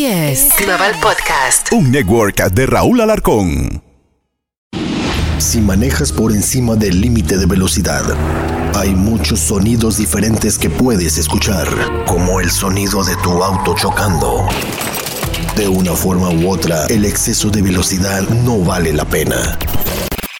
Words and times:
Así 0.00 0.06
es. 0.06 0.48
Global 0.56 0.94
Podcast. 1.02 1.70
Un 1.72 1.90
network 1.90 2.50
de 2.52 2.64
Raúl 2.64 3.02
Alarcón. 3.02 3.82
Si 5.36 5.60
manejas 5.60 6.10
por 6.10 6.32
encima 6.32 6.74
del 6.74 7.02
límite 7.02 7.36
de 7.36 7.44
velocidad, 7.44 8.04
hay 8.76 8.94
muchos 8.94 9.40
sonidos 9.40 9.98
diferentes 9.98 10.56
que 10.56 10.70
puedes 10.70 11.18
escuchar, 11.18 11.68
como 12.06 12.40
el 12.40 12.50
sonido 12.50 13.04
de 13.04 13.14
tu 13.16 13.44
auto 13.44 13.74
chocando. 13.74 14.48
De 15.54 15.68
una 15.68 15.92
forma 15.92 16.30
u 16.30 16.48
otra, 16.48 16.86
el 16.86 17.04
exceso 17.04 17.50
de 17.50 17.60
velocidad 17.60 18.26
no 18.26 18.60
vale 18.60 18.94
la 18.94 19.04
pena. 19.04 19.58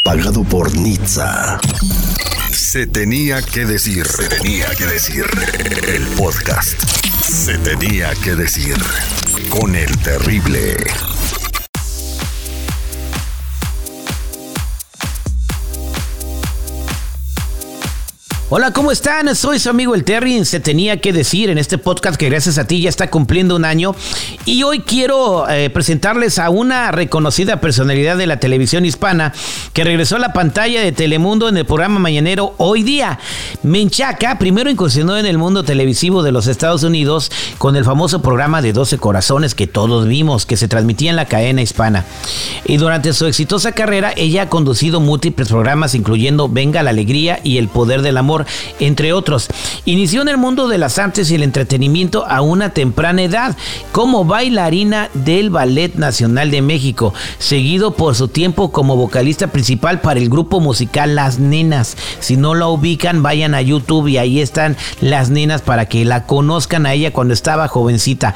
Pagado 0.03 0.43
por 0.43 0.75
Nizza. 0.75 1.61
Se 2.51 2.87
tenía 2.87 3.43
que 3.43 3.67
decir. 3.67 4.07
Se 4.07 4.27
tenía 4.27 4.75
que 4.75 4.87
decir. 4.87 5.27
El 5.87 6.07
podcast. 6.17 6.83
Se 7.23 7.59
tenía 7.59 8.15
que 8.25 8.35
decir. 8.35 8.77
Con 9.51 9.75
el 9.75 9.99
terrible. 9.99 11.10
Hola, 18.53 18.73
¿cómo 18.73 18.91
están? 18.91 19.33
Soy 19.37 19.61
su 19.61 19.71
amigo 19.71 19.95
el 19.95 20.03
Terry. 20.03 20.45
Se 20.45 20.59
tenía 20.59 21.01
que 21.01 21.13
decir 21.13 21.51
en 21.51 21.59
este 21.59 21.79
podcast 21.79 22.19
que 22.19 22.29
gracias 22.29 22.59
a 22.59 22.67
ti 22.67 22.81
ya 22.81 22.89
está 22.89 23.09
cumpliendo 23.09 23.55
un 23.55 23.65
año. 23.65 23.95
Y 24.45 24.65
hoy 24.65 24.81
quiero 24.81 25.49
eh, 25.49 25.71
presentarles 25.71 26.41
a 26.41 26.51
una 26.51 26.91
reconocida 26.91 27.61
personalidad 27.61 28.17
de 28.17 28.27
la 28.27 28.41
televisión 28.41 28.85
hispana 28.85 29.33
que 29.73 29.85
regresó 29.85 30.17
a 30.17 30.19
la 30.19 30.33
pantalla 30.33 30.81
de 30.81 30.91
Telemundo 30.91 31.49
en 31.49 31.59
el 31.59 31.65
programa 31.65 32.01
mañanero 32.01 32.55
Hoy 32.57 32.83
Día. 32.83 33.21
Menchaca 33.63 34.41
primero 34.41 34.69
incursionó 34.69 35.17
en 35.17 35.27
el 35.27 35.39
mundo 35.39 35.63
televisivo 35.63 36.25
de 36.25 36.33
los 36.33 36.49
Estados 36.49 36.83
Unidos 36.83 37.31
con 37.59 37.77
el 37.77 37.85
famoso 37.85 38.21
programa 38.21 38.63
de 38.63 38.73
12 38.73 38.99
corazones 38.99 39.55
que 39.55 39.69
todos 39.69 40.09
vimos, 40.09 40.45
que 40.45 40.57
se 40.57 40.67
transmitía 40.67 41.11
en 41.11 41.17
la 41.17 41.27
cadena 41.27 41.63
hispana. 41.63 42.05
Y 42.65 42.79
durante 42.79 43.13
su 43.13 43.27
exitosa 43.27 43.71
carrera, 43.71 44.13
ella 44.17 44.43
ha 44.43 44.49
conducido 44.49 44.99
múltiples 44.99 45.47
programas, 45.47 45.95
incluyendo 45.95 46.49
Venga 46.49 46.83
la 46.83 46.91
Alegría 46.91 47.39
y 47.45 47.59
El 47.59 47.69
Poder 47.69 48.03
del 48.03 48.17
Amor 48.17 48.40
entre 48.79 49.13
otros. 49.13 49.49
Inició 49.85 50.23
en 50.23 50.29
el 50.29 50.37
mundo 50.37 50.69
de 50.69 50.79
las 50.79 50.99
artes 50.99 51.31
y 51.31 51.35
el 51.35 51.43
entretenimiento 51.43 52.27
a 52.27 52.41
una 52.41 52.71
temprana 52.71 53.23
edad 53.23 53.57
como 53.93 54.25
bailarina 54.25 55.11
del 55.15 55.51
Ballet 55.51 55.95
Nacional 55.95 56.51
de 56.51 56.63
México, 56.63 57.15
seguido 57.39 57.93
por 57.93 58.15
su 58.15 58.29
tiempo 58.29 58.73
como 58.73 58.97
vocalista 58.97 59.49
principal 59.49 60.01
para 60.01 60.21
el 60.21 60.29
grupo 60.29 60.61
musical 60.61 61.15
Las 61.15 61.39
Nenas. 61.39 61.97
Si 62.21 62.37
no 62.37 62.55
la 62.55 62.69
ubican, 62.69 63.23
vayan 63.23 63.55
a 63.55 63.63
YouTube 63.63 64.09
y 64.09 64.19
ahí 64.19 64.41
están 64.41 64.77
Las 65.01 65.31
Nenas 65.31 65.63
para 65.63 65.87
que 65.87 66.05
la 66.05 66.27
conozcan 66.27 66.87
a 66.87 66.95
ella 66.95 67.13
cuando 67.13 67.35
estaba 67.35 67.69
jovencita. 67.69 68.35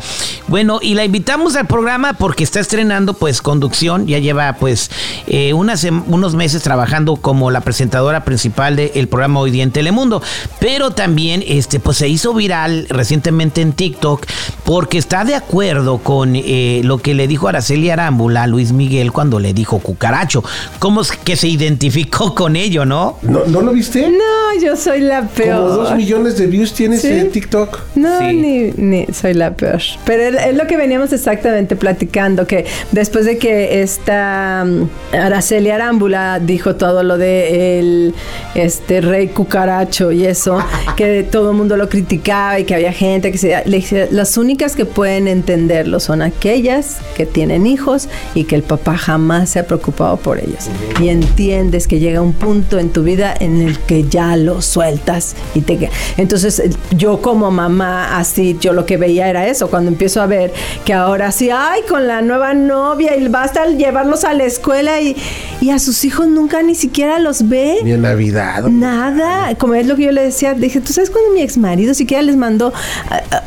Bueno, 0.49 0.79
y 0.83 0.95
la 0.95 1.05
invitamos 1.05 1.57
al 1.57 1.67
programa 1.67 2.15
porque 2.15 2.45
está 2.45 2.61
estrenando 2.61 3.15
pues 3.15 3.43
conducción, 3.43 4.07
ya 4.07 4.19
lleva 4.19 4.55
pues 4.55 4.91
eh, 5.27 5.53
unos 5.53 6.35
meses 6.35 6.63
trabajando 6.63 7.17
como 7.17 7.51
la 7.51 7.61
presentadora 7.61 8.25
principal 8.25 8.77
del 8.77 9.09
programa 9.09 9.41
Hoy 9.41 9.51
Día 9.51 9.63
en 9.63 9.73
mundo. 9.95 10.23
Pero 10.61 10.91
también 10.91 11.43
este, 11.47 11.81
pues 11.81 11.99
se 11.99 12.09
hizo 12.09 12.35
viral 12.35 12.87
recientemente 12.89 13.61
en 13.61 13.73
TikTok 13.73 14.27
porque 14.65 14.99
está 14.99 15.25
de 15.25 15.35
acuerdo 15.35 15.99
con 15.99 16.35
eh, 16.37 16.81
lo 16.85 16.99
que 16.99 17.15
le 17.15 17.29
dijo 17.29 17.49
Araceli 17.49 17.91
Arámbula 17.91 18.45
a 18.45 18.47
Luis 18.47 18.73
Miguel 18.73 19.13
cuando 19.13 19.39
le 19.39 19.55
dijo 19.55 19.79
cucaracho. 19.79 20.43
¿Cómo 20.79 21.01
es 21.01 21.13
que 21.13 21.37
se 21.37 21.49
identificó 21.49 22.35
con 22.35 22.57
ello, 22.57 22.85
no? 22.85 23.19
¿No, 23.23 23.45
¿no 23.47 23.61
lo 23.61 23.73
viste? 23.73 24.09
No, 24.09 24.61
yo 24.63 24.77
soy 24.77 25.01
la 25.01 25.23
peor. 25.23 25.69
Como 25.69 25.69
dos 25.69 25.97
millones 25.97 26.37
de 26.39 26.47
views 26.47 26.73
tienes 26.73 27.05
en 27.05 27.31
TikTok. 27.31 27.81
No, 27.95 28.21
ni, 28.21 28.73
ni 28.73 29.07
soy 29.13 29.35
la 29.35 29.53
peor. 29.55 29.81
Pero 30.05 30.39
es 30.39 30.57
lo 30.57 30.67
que 30.67 30.77
veníamos 30.77 31.13
exactamente 31.13 31.77
platicando, 31.77 32.47
que 32.47 32.67
después 32.93 33.25
de 33.25 33.39
que 33.39 33.83
esta 33.83 34.65
um, 34.65 34.89
Araceli 35.13 35.71
Arámbula 35.71 36.39
dijo 36.41 36.77
todo 36.77 37.03
lo 37.03 37.19
de 37.19 37.79
el 37.79 38.15
este 38.55 39.01
rey 39.01 39.29
cucaracho 39.29 39.84
y 40.13 40.25
eso, 40.25 40.59
que 40.97 41.23
todo 41.23 41.51
el 41.51 41.57
mundo 41.57 41.77
lo 41.77 41.89
criticaba 41.89 42.59
y 42.59 42.65
que 42.65 42.75
había 42.75 42.93
gente 42.93 43.31
que 43.31 43.39
se 43.39 43.63
le 43.67 43.79
decía, 43.79 44.09
las 44.11 44.37
únicas 44.37 44.77
que 44.77 44.87
pueden 44.87 45.29
entenderlo 45.29 46.01
son 46.01 46.23
aquellas 46.23 46.99
que 47.17 47.27
tienen 47.27 47.67
hijos 47.67 48.09
y 48.35 48.45
que 48.45 48.57
el 48.57 48.63
papá 48.63 48.97
jamás 48.97 49.51
se 49.51 49.59
ha 49.59 49.67
preocupado 49.67 50.17
por 50.17 50.39
ellos. 50.39 50.69
Y 51.01 51.09
entiendes 51.09 51.87
que 51.87 51.99
llega 51.99 52.21
un 52.21 52.33
punto 52.33 52.79
en 52.79 52.91
tu 52.91 53.03
vida 53.03 53.35
en 53.39 53.61
el 53.61 53.79
que 53.79 54.09
ya 54.09 54.37
lo 54.37 54.63
sueltas 54.63 55.37
y 55.55 55.61
te 55.61 55.75
entonces 56.17 56.63
yo 56.97 57.21
como 57.21 57.51
mamá 57.51 58.17
así 58.19 58.57
yo 58.61 58.73
lo 58.73 58.87
que 58.87 58.97
veía 58.97 59.29
era 59.29 59.47
eso 59.47 59.69
cuando 59.69 59.91
empiezo 59.91 60.21
a 60.21 60.27
ver 60.27 60.53
que 60.85 60.93
ahora 60.93 61.33
sí 61.33 61.51
ay 61.51 61.83
con 61.89 62.07
la 62.07 62.23
nueva 62.23 62.55
novia 62.55 63.17
y 63.17 63.27
basta 63.29 63.67
llevarlos 63.67 64.25
a 64.25 64.35
la 64.35 64.45
escuela 64.45 65.01
y, 65.01 65.17
y 65.61 65.71
a 65.71 65.79
sus 65.79 66.05
hijos 66.05 66.29
nunca 66.29 66.63
ni 66.63 66.75
siquiera 66.75 67.19
los 67.19 67.49
ve. 67.49 67.79
Ni 67.83 67.93
en 67.93 68.03
Navidad 68.03 68.65
nada 68.65 69.55
como 69.57 69.74
es 69.75 69.87
lo 69.87 69.97
que 69.97 70.05
yo 70.05 70.13
le 70.13 70.23
decía, 70.23 70.55
dije, 70.55 70.81
¿tú 70.81 70.93
sabes 70.93 71.11
cuando 71.11 71.31
mi 71.33 71.43
ex 71.43 71.59
marido 71.59 71.95
siquiera 71.95 72.23
les 72.23 72.37
mandó, 72.37 72.73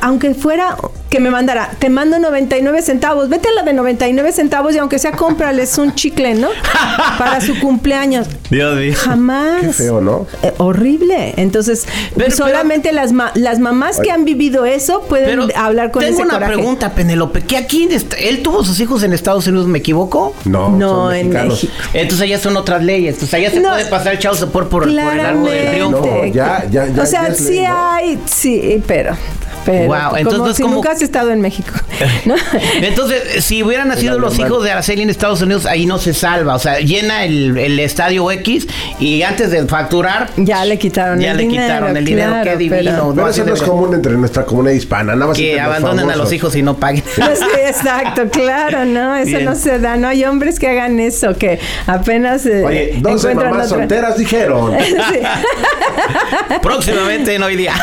aunque 0.01 0.33
fuera 0.33 0.77
que 1.09 1.19
me 1.19 1.29
mandara, 1.29 1.71
te 1.79 1.89
mando 1.89 2.19
99 2.19 2.81
centavos, 2.81 3.29
vete 3.29 3.49
a 3.49 3.51
la 3.51 3.63
de 3.63 3.73
99 3.73 4.31
centavos 4.31 4.75
y 4.75 4.77
aunque 4.77 4.99
sea 4.99 5.11
cómprales 5.11 5.77
un 5.77 5.95
chicle, 5.95 6.35
¿no? 6.35 6.49
Para 7.17 7.41
su 7.41 7.59
cumpleaños. 7.59 8.27
Dios 8.49 8.77
mío. 8.77 8.93
Jamás. 8.95 9.61
Qué 9.61 9.73
feo, 9.73 10.01
¿no? 10.01 10.27
Eh, 10.43 10.53
horrible. 10.57 11.33
Entonces, 11.37 11.85
solamente 12.35 12.91
las, 12.91 13.11
las 13.35 13.59
mamás 13.59 13.99
que 13.99 14.11
han 14.11 14.25
vivido 14.25 14.65
eso 14.65 15.01
pueden 15.01 15.51
hablar 15.55 15.91
con 15.91 16.03
tengo 16.03 16.23
ese 16.23 16.23
una 16.23 16.45
pregunta, 16.45 16.93
Penelope, 16.93 17.41
¿que 17.41 17.57
aquí 17.57 17.87
él 18.19 18.43
tuvo 18.43 18.63
sus 18.63 18.79
hijos 18.79 19.03
en 19.03 19.13
Estados 19.13 19.47
Unidos, 19.47 19.67
me 19.67 19.79
equivoco? 19.79 20.33
No, 20.45 20.69
no 20.69 21.11
en 21.11 21.29
México. 21.29 21.73
Entonces 21.93 22.21
allá 22.21 22.39
son 22.39 22.57
otras 22.57 22.83
leyes, 22.83 23.15
entonces 23.15 23.33
allá 23.33 23.51
se 23.51 23.61
puede 23.61 23.85
pasar 23.85 24.13
el 24.13 24.19
chavo 24.19 24.35
por, 24.47 24.67
por, 24.67 24.83
por 24.83 24.87
el 24.87 24.99
árbol 24.99 25.49
del 25.49 25.71
triunfo. 25.71 26.05
No, 26.05 26.25
ya, 26.25 26.65
ya, 26.69 26.87
ya. 26.87 27.03
O 27.03 27.05
sea, 27.05 27.33
sí 27.33 27.59
hay, 27.59 28.19
sí, 28.25 28.83
pero 28.85 29.15
wow, 29.67 30.15
entonces 30.15 30.39
como 30.39 30.53
si 30.53 30.63
nunca 30.63 30.91
has 30.91 31.01
estado 31.01 31.31
en 31.31 31.41
México. 31.41 31.71
entonces, 32.81 33.43
si 33.43 33.63
hubieran 33.63 33.87
nacido 33.87 34.19
los 34.19 34.37
hijos 34.39 34.63
de 34.63 34.71
Araceli 34.71 35.01
en 35.01 35.09
Estados 35.09 35.41
Unidos, 35.41 35.65
ahí 35.65 35.85
no 35.85 35.97
se 35.97 36.13
salva. 36.13 36.55
O 36.55 36.59
sea, 36.59 36.79
llena 36.79 37.25
el, 37.25 37.57
el 37.57 37.79
estadio 37.79 38.29
X 38.31 38.67
y 38.99 39.21
antes 39.23 39.51
de 39.51 39.65
facturar. 39.65 40.29
Ya 40.37 40.65
le 40.65 40.77
quitaron 40.77 41.19
ya 41.19 41.31
el 41.31 41.37
dinero. 41.37 41.55
Ya 41.55 41.61
le 41.61 41.67
quitaron 41.67 41.97
el 41.97 42.05
dinero. 42.05 42.33
Qué 42.43 42.57
divino. 42.57 43.13
Pero, 43.15 43.29
eso 43.29 43.45
no 43.45 43.53
es 43.53 43.61
común 43.61 43.93
entre 43.93 44.13
nuestra 44.13 44.45
comunidad 44.45 44.73
hispana. 44.75 45.15
Nada 45.15 45.27
más 45.27 45.37
que 45.37 45.59
abandonen 45.59 46.09
a 46.09 46.15
los 46.15 46.31
hijos 46.31 46.55
y 46.55 46.61
no 46.61 46.77
paguen. 46.77 47.03
Pues 47.27 47.39
sí, 47.39 47.45
exacto, 47.67 48.29
claro, 48.29 48.85
no, 48.85 49.15
eso 49.15 49.39
no 49.39 49.55
se 49.55 49.79
da. 49.79 49.97
No 49.97 50.07
hay 50.07 50.23
hombres 50.23 50.59
que 50.59 50.67
hagan 50.67 50.99
eso, 50.99 51.35
que 51.35 51.59
apenas. 51.87 52.45
Eh, 52.45 52.63
Oye, 52.63 52.93
12 52.99 53.35
mamás 53.35 53.69
solteras 53.69 54.17
dijeron. 54.17 54.73
Próximamente 56.61 57.35
en 57.35 57.43
hoy 57.43 57.55
día. 57.57 57.73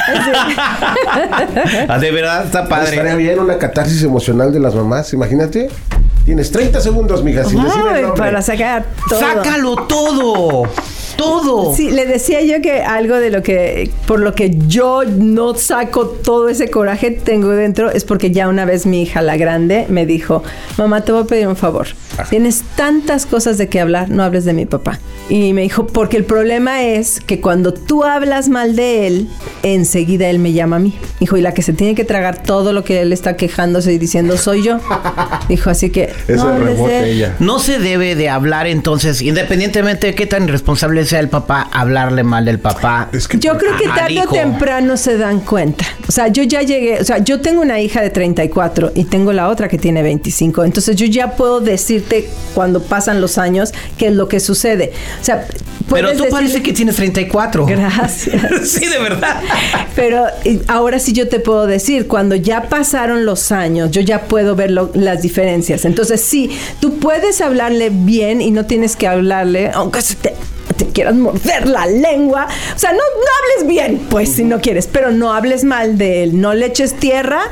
Ah, 1.89 1.99
de 1.99 2.11
verdad 2.11 2.45
está 2.45 2.69
padre. 2.69 2.91
Estaría 2.91 3.17
bien 3.17 3.39
una 3.39 3.59
catarsis 3.59 4.03
emocional 4.03 4.53
de 4.53 4.61
las 4.61 4.75
mamás, 4.75 5.13
imagínate. 5.13 5.71
Tienes 6.25 6.51
30 6.51 6.81
segundos, 6.81 7.23
mija, 7.23 7.45
sin 7.45 7.63
decir 7.63 7.81
el 7.81 8.03
nombre. 8.03 8.19
Para 8.19 8.41
sacar 8.43 8.87
todo. 9.09 9.21
¡Sácalo 9.21 9.77
todo! 9.87 10.69
todo. 11.17 11.75
Sí, 11.75 11.91
le 11.91 12.07
decía 12.07 12.43
yo 12.43 12.61
que 12.61 12.83
algo 12.83 13.17
de 13.17 13.31
lo 13.31 13.43
que, 13.43 13.91
por 14.07 14.21
lo 14.21 14.35
que 14.35 14.57
yo 14.67 15.03
no 15.05 15.55
saco 15.55 16.07
todo 16.07 16.49
ese 16.49 16.71
coraje 16.71 17.11
tengo 17.11 17.51
dentro, 17.51 17.91
es 17.91 18.05
porque 18.05 18.31
ya 18.31 18.49
una 18.49 18.65
vez 18.65 18.87
mi 18.87 19.03
hija, 19.03 19.23
la 19.23 19.37
grande, 19.37 19.87
me 19.89 20.07
dijo, 20.07 20.43
mamá, 20.77 21.03
te 21.03 21.13
voy 21.13 21.23
a 21.23 21.27
pedir 21.27 21.49
un 21.49 21.57
favor. 21.57 21.89
Tienes 22.31 22.63
tantas 22.77 23.27
cosas 23.27 23.59
de 23.59 23.69
que 23.69 23.81
hablar, 23.81 24.09
no 24.09 24.23
hables 24.23 24.45
de 24.45 24.53
mi 24.53 24.67
papá. 24.67 25.01
Y 25.29 25.53
me 25.53 25.63
dijo, 25.63 25.87
porque 25.87 26.17
el 26.17 26.25
problema 26.25 26.85
es 26.85 27.21
que 27.21 27.41
cuando 27.41 27.73
tú 27.73 28.05
hablas 28.05 28.49
mal 28.49 28.77
de 28.77 29.07
él, 29.07 29.29
enseguida 29.63 30.29
él 30.29 30.39
me 30.39 30.53
llama 30.53 30.77
a 30.77 30.79
mí. 30.79 30.97
Dijo, 31.19 31.37
y 31.37 31.41
la 31.41 31.55
que 31.55 31.63
se 31.63 31.73
tiene 31.73 31.95
que 31.95 32.05
tragar 32.05 32.43
todo 32.43 32.73
lo 32.73 32.85
que 32.85 33.01
él 33.01 33.13
está 33.13 33.37
quejándose 33.37 33.93
y 33.93 33.99
diciendo 33.99 34.37
soy 34.37 34.63
yo. 34.63 34.79
Dijo, 35.49 35.71
así 35.71 35.91
que... 35.91 36.11
no, 36.29 36.89
ella. 36.89 37.37
no 37.39 37.59
se 37.59 37.79
debe 37.79 38.15
de 38.15 38.29
hablar 38.29 38.67
entonces, 38.67 39.23
independientemente 39.23 40.09
de 40.09 40.15
qué 40.15 40.27
tan 40.27 40.45
irresponsable 40.45 41.05
sea 41.05 41.21
el 41.21 41.29
papá, 41.29 41.69
hablarle 41.73 42.25
mal 42.25 42.45
del 42.45 42.59
papá. 42.59 43.09
yo 43.39 43.59
creo 43.59 43.77
que 43.77 43.89
tarde 43.89 44.21
o 44.21 44.31
temprano 44.31 44.97
se 44.97 45.19
dan 45.19 45.41
cuenta. 45.41 45.85
O 46.09 46.13
sea, 46.13 46.29
yo 46.29 46.43
ya 46.43 46.63
llegué, 46.63 47.01
o 47.01 47.05
sea, 47.05 47.19
yo 47.19 47.41
tengo 47.41 47.63
una 47.63 47.81
hija 47.81 48.03
de 48.03 48.11
34 48.11 48.93
y 48.95 49.05
tengo 49.05 49.33
la 49.33 49.49
otra 49.49 49.69
que 49.69 49.79
tiene 49.79 50.03
25. 50.03 50.65
Entonces 50.65 50.97
yo 50.97 51.07
ya 51.07 51.33
puedo 51.37 51.61
decirte 51.61 52.29
cuando 52.55 52.83
pasan 52.83 53.21
los 53.21 53.39
años 53.39 53.73
qué 53.99 54.09
es 54.09 54.15
lo 54.15 54.29
que 54.29 54.41
sucede. 54.41 54.93
O 55.21 55.25
sea, 55.25 55.47
pero 55.91 56.13
tú 56.17 56.25
parece 56.31 56.63
que 56.63 56.73
tienes 56.73 56.97
34. 56.97 57.67
Gracias. 57.67 58.43
sí, 58.71 58.87
de 58.87 58.99
verdad. 58.99 59.41
Pero 59.95 60.25
ahora 60.67 60.99
sí 60.99 61.13
yo 61.13 61.29
te 61.29 61.41
puedo 61.41 61.67
decir, 61.67 62.07
cuando 62.07 62.35
ya 62.37 62.69
pasaron 62.69 63.25
los 63.25 63.53
años, 63.53 63.91
yo 63.91 64.01
ya 64.01 64.23
puedo 64.23 64.55
ver 64.57 64.71
las 64.71 65.23
diferencias. 65.23 65.85
Entonces 65.85 66.04
sí, 66.05 66.51
tú 66.81 66.99
puedes 66.99 67.41
hablarle 67.41 67.91
bien 67.91 68.41
y 68.41 68.51
no 68.51 68.67
tienes 68.67 68.97
que 68.97 69.07
hablarle, 69.07 69.71
aunque 69.73 70.03
se 70.03 70.15
te 70.17 70.35
te 70.77 70.87
quieras 70.87 71.15
morder 71.15 71.69
la 71.69 71.87
lengua. 71.87 72.49
O 72.75 72.79
sea, 72.79 72.93
no, 72.93 72.99
no 72.99 73.63
hables 73.63 73.69
bien, 73.69 74.07
pues, 74.11 74.31
si 74.31 74.45
no 74.45 74.61
quieres, 74.61 74.89
pero 74.91 75.11
no 75.11 75.33
hables 75.33 75.65
mal 75.65 75.99
de 75.99 76.25
él. 76.25 76.41
No 76.41 76.55
le 76.55 76.67
eches 76.67 76.95
tierra, 76.95 77.43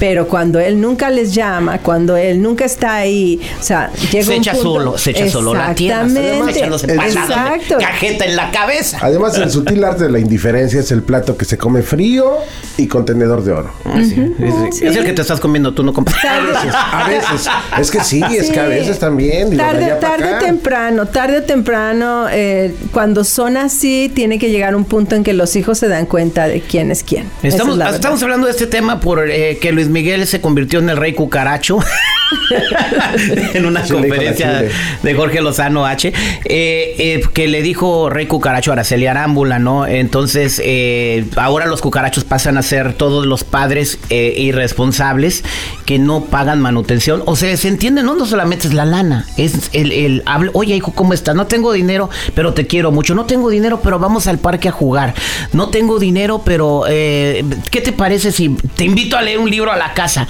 pero 0.00 0.26
cuando 0.26 0.58
él 0.58 0.80
nunca 0.80 1.10
les 1.10 1.32
llama, 1.34 1.78
cuando 1.78 2.16
él 2.16 2.42
nunca 2.42 2.64
está 2.64 2.94
ahí, 2.96 3.40
o 3.60 3.62
sea, 3.62 3.92
llega 4.10 4.24
Se 4.24 4.30
un 4.30 4.36
echa 4.38 4.52
punto- 4.54 4.68
solo, 4.72 4.98
se 4.98 5.10
echa 5.12 5.28
solo 5.28 5.54
la 5.54 5.74
tierra. 5.74 6.08
Exacto. 6.08 7.76
cajeta 7.78 8.24
en 8.24 8.36
la 8.36 8.50
cabeza. 8.50 8.98
Además, 9.02 9.36
el 9.38 9.50
sutil 9.50 9.84
arte 9.84 10.04
de 10.04 10.10
la 10.10 10.18
indiferencia 10.18 10.80
es 10.80 10.90
el 10.90 11.02
plato 11.02 11.36
que 11.36 11.44
se 11.44 11.58
come 11.58 11.82
frío 11.82 12.38
y 12.76 12.86
con 12.86 13.04
tenedor 13.04 13.44
de 13.44 13.52
oro. 13.52 13.72
Es, 13.94 14.80
es 14.82 14.96
el 14.96 15.04
que 15.04 15.12
te 15.12 15.22
estás 15.22 15.38
comiendo, 15.38 15.72
tú 15.74 15.82
no 15.82 15.92
compras. 15.92 16.16
A 16.24 17.08
veces. 17.08 17.48
Es 17.78 17.90
que 17.90 18.02
sí, 18.02 18.22
es 18.36 18.50
que 18.50 18.60
a 18.60 18.66
veces 18.66 18.98
también. 18.98 19.50
digo, 19.50 19.62
Tarde, 19.62 19.96
tarde 20.00 20.34
o 20.34 20.38
temprano, 20.38 21.06
tarde 21.06 21.38
o 21.38 21.42
temprano, 21.42 22.26
eh, 22.30 22.74
cuando 22.92 23.24
son 23.24 23.56
así, 23.56 24.10
tiene 24.14 24.38
que 24.38 24.50
llegar 24.50 24.74
un 24.74 24.84
punto 24.84 25.14
en 25.14 25.22
que 25.24 25.34
los 25.34 25.54
hijos 25.56 25.78
se 25.78 25.88
dan 25.88 26.06
cuenta 26.06 26.48
de 26.48 26.60
quién 26.62 26.90
es 26.90 27.02
quién. 27.02 27.26
Estamos, 27.42 27.78
es 27.78 27.94
estamos 27.94 28.22
hablando 28.22 28.46
de 28.46 28.52
este 28.52 28.66
tema 28.66 29.00
por 29.00 29.28
eh, 29.30 29.58
que 29.60 29.72
Luis 29.72 29.88
Miguel 29.90 30.26
se 30.26 30.40
convirtió 30.40 30.78
en 30.78 30.90
el 30.90 30.96
rey 30.96 31.14
cucaracho 31.14 31.78
en 33.54 33.66
una 33.66 33.84
Sí, 33.84 33.92
conferencia 33.92 34.62
de 35.02 35.14
Jorge 35.14 35.40
Lozano 35.40 35.86
H, 35.86 36.08
eh, 36.08 36.14
eh, 36.44 37.22
que 37.32 37.48
le 37.48 37.62
dijo 37.62 38.10
rey 38.10 38.26
cucaracho 38.26 38.70
a 38.70 38.74
Araceli 38.74 39.06
Arámbula, 39.06 39.58
¿no? 39.58 39.86
Entonces, 39.86 40.60
eh, 40.64 41.24
ahora 41.36 41.66
los 41.66 41.80
cucarachos 41.80 42.24
pasan 42.24 42.58
a 42.58 42.62
ser 42.62 42.92
todos 42.94 43.26
los 43.26 43.44
padres 43.44 43.98
eh, 44.10 44.34
irresponsables 44.36 45.44
que 45.86 45.98
no 45.98 46.24
pagan 46.24 46.60
manutención. 46.60 47.22
O 47.26 47.36
sea, 47.36 47.56
se 47.56 47.68
entiende, 47.68 48.02
¿no? 48.02 48.14
No 48.14 48.26
solamente 48.26 48.68
es 48.68 48.74
la 48.74 48.84
lana, 48.84 49.26
es 49.36 49.70
el, 49.72 49.92
el 49.92 50.22
hable, 50.26 50.50
oye 50.54 50.76
hijo, 50.76 50.92
¿cómo 50.92 51.14
estás? 51.14 51.34
No 51.34 51.46
tengo 51.46 51.72
dinero, 51.72 52.10
pero 52.34 52.54
te 52.54 52.66
quiero 52.66 52.90
mucho. 52.92 53.14
No 53.14 53.24
tengo 53.26 53.50
dinero, 53.50 53.80
pero 53.82 53.98
vamos 53.98 54.26
al 54.26 54.38
parque 54.38 54.68
a 54.68 54.72
jugar. 54.72 55.14
No 55.52 55.68
tengo 55.70 55.98
dinero, 55.98 56.42
pero 56.44 56.84
eh, 56.88 57.44
¿qué 57.70 57.80
te 57.80 57.92
parece 57.92 58.32
si 58.32 58.50
te 58.76 58.84
invito 58.84 59.16
a 59.16 59.22
leer 59.22 59.38
un 59.38 59.50
libro 59.50 59.72
a 59.72 59.76
la 59.76 59.94
casa? 59.94 60.28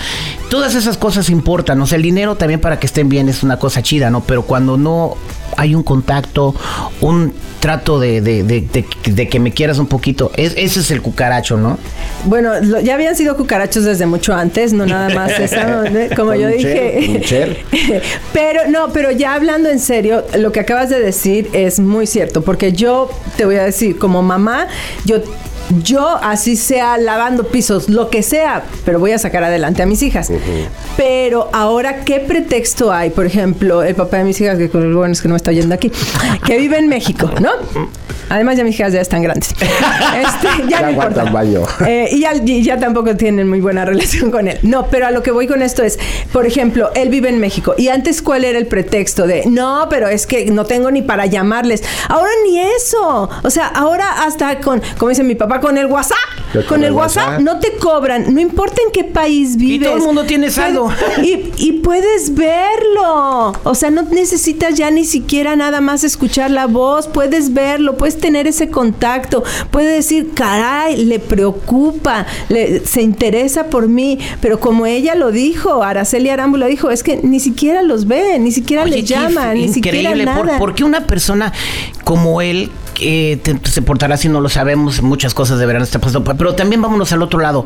Todas 0.49 0.75
esas 0.75 0.97
cosas 0.97 1.31
importan. 1.31 1.81
O 1.81 1.87
sea, 1.91 1.97
el 1.97 2.03
dinero 2.03 2.37
también 2.37 2.61
para 2.61 2.79
que 2.81 2.87
estén 2.87 3.09
bien 3.09 3.29
es 3.29 3.43
una 3.43 3.59
cosa 3.59 3.83
chida, 3.83 4.09
¿no? 4.11 4.23
Pero 4.23 4.43
cuando 4.43 4.77
no 4.77 5.17
hay 5.57 5.75
un 5.75 5.83
contacto, 5.83 6.55
un 7.01 7.33
trato 7.61 8.01
de, 8.01 8.23
de- 8.23 8.43
de- 8.43 8.63
de- 8.63 9.13
de 9.13 9.29
que 9.29 9.39
me 9.39 9.53
quieras 9.53 9.79
un 9.79 9.87
poquito, 9.87 10.31
es- 10.37 10.55
ese 10.57 10.81
es 10.81 10.91
el 10.91 11.03
cucaracho, 11.03 11.57
¿no? 11.59 11.77
Bueno, 12.25 12.53
lo- 12.63 12.81
ya 12.81 12.95
habían 12.95 13.15
sido 13.17 13.37
cucarachos 13.37 13.85
desde 13.85 14.07
mucho 14.07 14.33
antes, 14.35 14.73
no 14.73 14.87
nada 14.87 15.15
más 15.15 15.33
esa, 15.39 15.67
¿no? 15.67 16.17
como 16.17 16.35
yo 16.35 16.49
dije. 16.49 17.23
pero 18.33 18.69
no, 18.71 18.93
pero 18.93 19.11
ya 19.11 19.35
hablando 19.35 19.69
en 19.69 19.81
serio, 19.81 20.25
lo 20.39 20.53
que 20.53 20.61
acabas 20.61 20.89
de 20.89 21.01
decir 21.01 21.49
es 21.53 21.81
muy 21.81 22.07
cierto, 22.07 22.43
porque 22.43 22.73
yo 22.73 23.11
te 23.37 23.45
voy 23.45 23.57
a 23.57 23.65
decir, 23.65 23.99
como 23.99 24.23
mamá, 24.23 24.67
yo 25.05 25.17
yo 25.83 26.19
así 26.23 26.57
sea 26.57 26.99
lavando 26.99 27.45
pisos, 27.45 27.89
lo 27.89 28.11
que 28.11 28.23
sea, 28.23 28.65
pero 28.85 28.99
voy 28.99 29.13
a 29.13 29.19
sacar 29.19 29.45
adelante 29.45 29.83
a 29.83 29.87
mis 29.87 30.03
hijas. 30.03 30.31
Pero 30.97 31.49
ahora, 31.53 32.05
¿qué 32.05 32.21
pretexto 32.21 32.93
hay? 32.93 33.11
Por 33.11 33.27
ejemplo, 33.27 33.83
el 33.83 33.95
papá 33.95 34.19
de 34.19 34.25
mis 34.25 34.41
hijas, 34.41 34.59
que 34.59 34.69
bueno 34.69 35.13
es 35.13 35.23
que 35.23 35.29
no 35.29 35.35
me 35.35 35.37
está 35.37 35.51
oyendo 35.51 35.75
aquí, 35.75 35.91
que 36.45 36.59
vive 36.59 36.79
en 36.79 36.89
México, 36.89 37.31
¿no? 37.41 37.51
Además, 38.31 38.57
ya 38.57 38.65
mis 38.65 38.77
hijas 38.77 38.93
ya 38.93 39.01
están 39.01 39.23
grandes. 39.23 39.55
Este, 40.21 40.69
ya 40.69 40.81
Ya 40.81 40.83
no 40.83 40.91
importa. 40.91 41.25
Eh, 41.87 42.09
y, 42.13 42.21
ya, 42.21 42.35
y 42.35 42.63
ya 42.63 42.79
tampoco 42.79 43.17
tienen 43.17 43.49
muy 43.49 43.61
buena 43.61 43.85
relación 43.85 44.31
con 44.31 44.49
él. 44.49 44.59
No, 44.63 44.87
pero 44.87 45.07
a 45.07 45.11
lo 45.11 45.23
que 45.23 45.31
voy 45.31 45.47
con 45.47 45.63
esto 45.63 45.83
es, 45.83 45.99
por 46.33 46.47
ejemplo, 46.47 46.91
él 46.95 47.09
vive 47.09 47.29
en 47.29 47.39
México. 47.39 47.75
Y 47.77 47.89
antes, 47.89 48.23
¿cuál 48.23 48.45
era 48.45 48.59
el 48.59 48.67
pretexto 48.67 49.27
de, 49.27 49.45
no, 49.47 49.87
pero 49.91 50.09
es 50.09 50.27
que 50.27 50.47
no 50.47 50.65
tengo 50.65 50.91
ni 50.91 51.03
para 51.03 51.27
llamarles? 51.27 51.83
Ahora 52.09 52.31
ni 52.45 52.61
eso. 52.61 53.29
O 53.43 53.51
sea, 53.51 53.67
ahora 53.67 54.25
hasta 54.25 54.61
con, 54.61 54.81
como 54.99 55.11
dice 55.11 55.23
mi 55.23 55.35
papá, 55.35 55.61
con 55.61 55.77
el 55.79 55.87
WhatsApp. 55.87 56.17
Con, 56.53 56.63
con 56.65 56.85
el 56.85 56.93
WhatsApp, 56.93 57.27
WhatsApp. 57.27 57.41
no 57.43 57.61
te 57.61 57.73
cobran, 57.77 58.35
no 58.35 58.41
importa 58.41 58.83
en 58.85 58.93
qué 58.93 59.05
país 59.05 59.57
vives. 59.57 59.89
todo 59.89 59.99
el 59.99 60.03
mundo 60.05 60.25
tiene 60.25 60.51
saldo. 60.51 60.91
Y, 61.23 61.53
y 61.57 61.73
puedes 61.73 62.35
verlo. 62.35 63.53
O 63.65 63.75
sea, 63.75 63.91
no 63.91 64.03
necesitas 64.03 64.75
ya 64.75 64.91
ni 64.91 65.05
siquiera 65.05 65.55
nada 65.57 65.81
más 65.81 66.03
escuchar 66.05 66.51
la 66.51 66.67
voz. 66.67 67.09
Puedes 67.09 67.53
verlo, 67.53 67.97
puedes 67.97 68.19
tener 68.21 68.47
ese 68.47 68.69
contacto. 68.69 69.43
Puedes 69.71 69.95
decir, 69.97 70.31
caray, 70.35 71.05
le 71.05 71.19
preocupa, 71.19 72.27
le- 72.49 72.85
se 72.87 73.03
interesa 73.03 73.65
por 73.67 73.89
mí. 73.89 74.19
Pero 74.41 74.61
como 74.61 74.87
ella 74.87 75.15
lo 75.15 75.31
dijo, 75.33 75.83
Araceli 75.83 76.29
Arámbula 76.31 76.67
dijo, 76.67 76.91
es 76.91 77.03
que 77.03 77.19
ni 77.23 77.41
siquiera 77.41 77.83
los 77.83 78.07
ve, 78.07 78.39
ni 78.39 78.53
siquiera 78.53 78.83
Oye, 78.85 78.91
le 78.97 78.97
qué 78.99 79.03
llama, 79.05 79.55
ni 79.55 79.69
siquiera 79.69 79.99
increíble. 79.99 80.25
¿Por, 80.33 80.47
nada. 80.47 80.59
por 80.59 80.75
qué 80.75 80.85
una 80.85 81.07
persona 81.07 81.53
como 82.05 82.41
él 82.43 82.71
eh, 83.01 83.39
te- 83.43 83.59
se 83.71 83.83
portará 83.83 84.17
si 84.17 84.29
no 84.29 84.41
lo 84.41 84.49
sabemos? 84.49 85.03
Muchas 85.03 85.35
cosas 85.35 85.59
deberán 85.59 85.83
estar 85.83 86.01
pasando. 86.01 86.25
Pero 86.37 86.55
también 86.55 86.81
vámonos 86.83 87.13
al 87.13 87.23
otro 87.23 87.41
lado. 87.41 87.65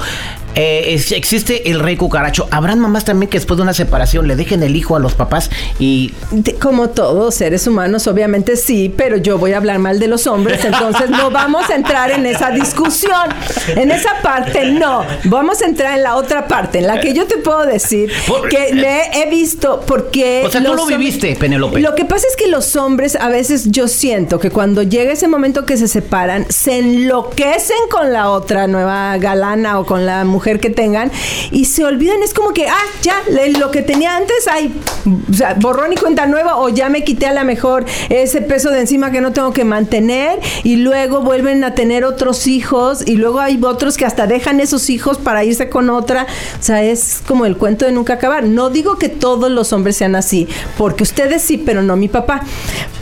Eh, 0.55 0.95
es- 0.95 1.13
existe 1.13 1.71
el 1.71 1.81
rey 1.81 1.97
cucaracho. 1.97 2.47
Habrán 2.51 2.79
mamás 2.79 3.05
también 3.05 3.29
que 3.31 3.39
después 3.39 3.57
de 3.57 3.63
una 3.65 3.75
separación 3.75 4.27
le 4.29 4.37
dejen 4.37 4.63
el 4.63 4.77
hijo 4.77 4.97
a 4.97 5.01
los 5.01 5.15
papás 5.15 5.51
y 5.79 6.13
Como 6.61 6.91
todos 6.91 7.35
seres 7.35 7.67
humanos, 7.67 8.07
obviamente 8.07 8.57
sí, 8.57 8.93
pero 8.97 9.17
yo 9.17 9.39
voy 9.39 9.53
a 9.53 9.57
hablar 9.59 9.79
mal 9.79 9.99
de 9.99 10.09
los 10.09 10.27
hombres, 10.27 10.65
entonces 10.65 11.11
no 11.11 11.31
vamos 11.31 11.69
a 11.71 11.75
entrar 11.75 12.11
en 12.11 12.27
esa 12.27 12.51
discusión. 12.51 13.29
En 13.77 13.91
esa 13.91 14.11
parte 14.23 14.71
no. 14.73 15.05
Vamos 15.25 15.61
a 15.63 15.67
entrar 15.67 15.97
en 15.97 16.03
la 16.05 16.17
otra 16.17 16.47
parte, 16.49 16.79
en 16.79 16.87
la 16.87 17.01
que 17.01 17.13
yo 17.13 17.27
te 17.27 17.37
puedo 17.39 17.65
decir 17.67 18.11
Por- 18.27 18.49
que 18.49 18.75
le 18.75 19.23
he 19.23 19.31
visto 19.31 19.83
porque. 19.87 20.43
O 20.47 20.51
sea, 20.51 20.63
tú 20.63 20.75
lo 20.75 20.87
viviste, 20.87 21.35
Penélope. 21.37 21.81
Lo 21.81 21.95
que 21.95 22.05
pasa 22.05 22.27
es 22.29 22.37
que 22.37 22.47
los 22.49 22.77
hombres, 22.77 23.17
a 23.17 23.29
veces 23.29 23.71
yo 23.71 23.89
siento 23.89 24.39
que 24.39 24.51
cuando 24.51 24.83
llega 24.83 25.13
ese 25.25 25.31
momento 25.31 25.65
que 25.65 25.79
se 25.79 25.89
separan, 25.89 26.45
se 26.51 26.81
enloquecen 26.81 27.89
con 27.91 28.13
la 28.13 28.29
otra 28.29 28.67
nueva 28.67 29.17
galana 29.17 29.81
o 29.81 29.87
con 29.87 30.05
la 30.05 30.23
mujer 30.27 30.61
que 30.61 30.69
tengan 30.69 31.11
y 31.51 31.65
se 31.65 31.83
olvidan. 31.83 32.23
Es 32.23 32.35
como 32.35 32.53
que, 32.53 32.69
ah, 32.69 32.85
ya, 33.01 33.23
lo 33.59 33.71
que 33.71 33.81
tenía 33.81 34.17
antes, 34.17 34.47
hay 34.49 34.79
o 35.07 35.33
sea, 35.33 35.55
borrón 35.55 35.95
y 35.95 35.97
cuenta 35.97 36.27
nueva, 36.27 36.59
o 36.59 36.69
ya 36.69 36.91
me 36.91 37.05
quité 37.05 37.27
a 37.27 37.33
la 37.33 37.43
mejor 37.43 37.87
ese 38.11 38.43
peso 38.43 38.71
de 38.71 38.81
encima 38.81 39.13
que 39.13 39.23
no 39.23 39.33
tengo 39.33 39.55
que 39.55 39.65
mantener, 39.65 40.41
y 40.63 40.77
luego 40.77 41.23
vuelven 41.23 41.65
a 41.65 41.75
tener 41.75 42.05
otros 42.05 42.47
hijos, 42.47 43.03
y 43.07 43.17
luego 43.17 43.41
hay 43.41 43.59
otros 43.63 43.97
que 43.97 44.05
hasta 44.05 44.27
dejan 44.27 44.61
esos 44.61 44.91
hijos 44.91 45.17
para 45.17 45.43
irse 45.43 45.71
con 45.71 45.89
otra. 45.89 46.27
O 46.61 46.63
sea, 46.63 46.83
es 46.83 47.23
como 47.27 47.47
el 47.47 47.57
cuento 47.57 47.87
de 47.87 47.93
nunca 47.93 48.13
acabar. 48.13 48.45
No 48.45 48.69
digo 48.69 48.99
que 48.99 49.09
todos 49.09 49.51
los 49.51 49.73
hombres 49.73 49.97
sean 49.97 50.17
así, 50.17 50.49
porque 50.77 51.03
ustedes 51.03 51.41
sí, 51.41 51.57
pero 51.57 51.81
no 51.81 51.97
mi 51.97 52.09
papá. 52.09 52.43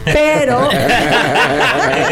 Pero 0.05 0.69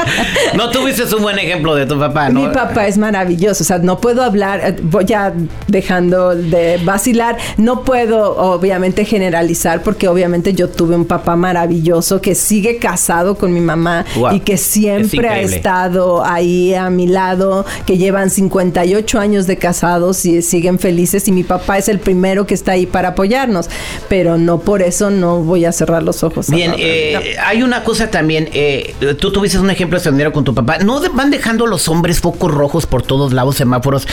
no 0.61 0.69
tuviste 0.69 1.03
un 1.15 1.23
buen 1.23 1.39
ejemplo 1.39 1.73
de 1.75 1.85
tu 1.85 1.97
papá, 1.97 2.29
¿no? 2.29 2.41
Mi 2.41 2.53
papá 2.53 2.87
es 2.87 2.97
maravilloso, 2.97 3.63
o 3.63 3.65
sea, 3.65 3.79
no 3.79 3.99
puedo 3.99 4.21
hablar, 4.21 4.61
eh, 4.63 4.75
voy 4.83 5.05
ya 5.05 5.33
dejando 5.67 6.35
de 6.35 6.77
vacilar, 6.83 7.37
no 7.57 7.83
puedo 7.83 8.37
obviamente 8.37 9.03
generalizar 9.05 9.81
porque 9.81 10.07
obviamente 10.07 10.53
yo 10.53 10.69
tuve 10.69 10.95
un 10.95 11.05
papá 11.05 11.35
maravilloso 11.35 12.21
que 12.21 12.35
sigue 12.35 12.77
casado 12.77 13.35
con 13.35 13.53
mi 13.53 13.59
mamá 13.59 14.05
y 14.31 14.41
que 14.41 14.53
es 14.53 14.61
siempre 14.61 15.27
ha 15.27 15.41
estado 15.41 16.23
ahí 16.23 16.75
a 16.75 16.89
mi 16.89 17.07
lado, 17.07 17.65
que 17.85 17.97
llevan 17.97 18.29
58 18.29 19.19
años 19.19 19.47
de 19.47 19.57
casados 19.57 20.25
y 20.25 20.41
siguen 20.43 20.77
felices 20.77 21.27
y 21.27 21.31
mi 21.31 21.43
papá 21.43 21.79
es 21.79 21.89
el 21.89 21.99
primero 21.99 22.45
que 22.45 22.53
está 22.53 22.73
ahí 22.73 22.85
para 22.85 23.09
apoyarnos, 23.09 23.67
pero 24.09 24.37
no 24.37 24.59
por 24.59 24.83
eso 24.83 25.09
no 25.09 25.39
voy 25.39 25.65
a 25.65 25.71
cerrar 25.71 26.03
los 26.03 26.23
ojos. 26.23 26.49
Bien, 26.49 26.75
eh, 26.77 27.35
hay 27.43 27.63
una 27.63 27.83
cosa 27.83 28.11
también, 28.11 28.49
eh, 28.53 28.93
tú 29.19 29.31
tuviste 29.31 29.57
un 29.57 29.69
ejemplo 29.71 29.97
extraordinario 29.97 30.31
con 30.31 30.43
tu 30.43 30.50
papá. 30.53 30.79
¿No 30.79 31.01
van 31.13 31.31
dejando 31.31 31.67
los 31.67 31.87
hombres 31.87 32.19
focos 32.19 32.51
rojos 32.51 32.85
por 32.85 33.03
todos 33.03 33.33
lados, 33.33 33.55
semáforos? 33.55 34.07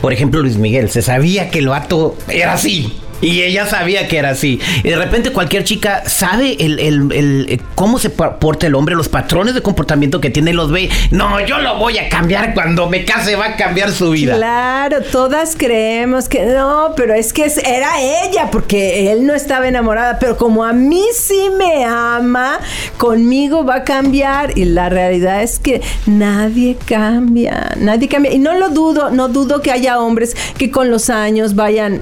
Por 0.00 0.12
ejemplo, 0.12 0.40
Luis 0.40 0.56
Miguel, 0.56 0.90
se 0.90 1.02
sabía 1.02 1.50
que 1.50 1.58
el 1.58 1.68
vato 1.68 2.16
era 2.28 2.54
así. 2.54 2.92
Y 3.22 3.42
ella 3.42 3.66
sabía 3.66 4.06
que 4.08 4.18
era 4.18 4.30
así. 4.30 4.60
Y 4.84 4.88
de 4.90 4.96
repente 4.96 5.30
cualquier 5.30 5.64
chica 5.64 6.02
sabe 6.06 6.56
el, 6.58 6.78
el- 6.78 7.12
el- 7.12 7.46
eh, 7.48 7.58
cómo 7.74 7.98
se 7.98 8.10
porta 8.10 8.66
el 8.66 8.74
hombre, 8.74 8.94
los 8.96 9.08
patrones 9.08 9.54
de 9.54 9.62
comportamiento 9.62 10.20
que 10.20 10.28
tiene 10.28 10.52
los 10.52 10.70
ve. 10.70 10.90
No, 11.10 11.40
yo 11.46 11.58
lo 11.58 11.78
voy 11.78 11.98
a 11.98 12.08
cambiar 12.10 12.52
cuando 12.52 12.88
me 12.90 13.04
case, 13.04 13.36
va 13.36 13.46
a 13.46 13.56
cambiar 13.56 13.92
su 13.92 14.10
vida. 14.10 14.34
Claro, 14.36 15.02
todas 15.10 15.54
creemos 15.56 16.28
que 16.28 16.44
no, 16.44 16.92
pero 16.96 17.14
es 17.14 17.32
que 17.32 17.50
era 17.64 18.00
ella, 18.02 18.50
porque 18.50 19.12
él 19.12 19.24
no 19.24 19.34
estaba 19.34 19.68
enamorada, 19.68 20.18
pero 20.18 20.36
como 20.36 20.64
a 20.64 20.72
mí 20.72 21.02
sí 21.14 21.48
me 21.56 21.84
ama, 21.84 22.58
conmigo 22.98 23.64
va 23.64 23.76
a 23.76 23.84
cambiar. 23.84 24.58
Y 24.58 24.64
la 24.64 24.88
realidad 24.88 25.42
es 25.42 25.60
que 25.60 25.80
nadie 26.06 26.76
cambia, 26.86 27.72
nadie 27.78 28.08
cambia. 28.08 28.32
Y 28.32 28.38
no 28.40 28.54
lo 28.54 28.70
dudo, 28.70 29.10
no 29.10 29.28
dudo 29.28 29.62
que 29.62 29.70
haya 29.70 30.00
hombres 30.00 30.36
que 30.58 30.72
con 30.72 30.90
los 30.90 31.08
años 31.08 31.54
vayan 31.54 32.00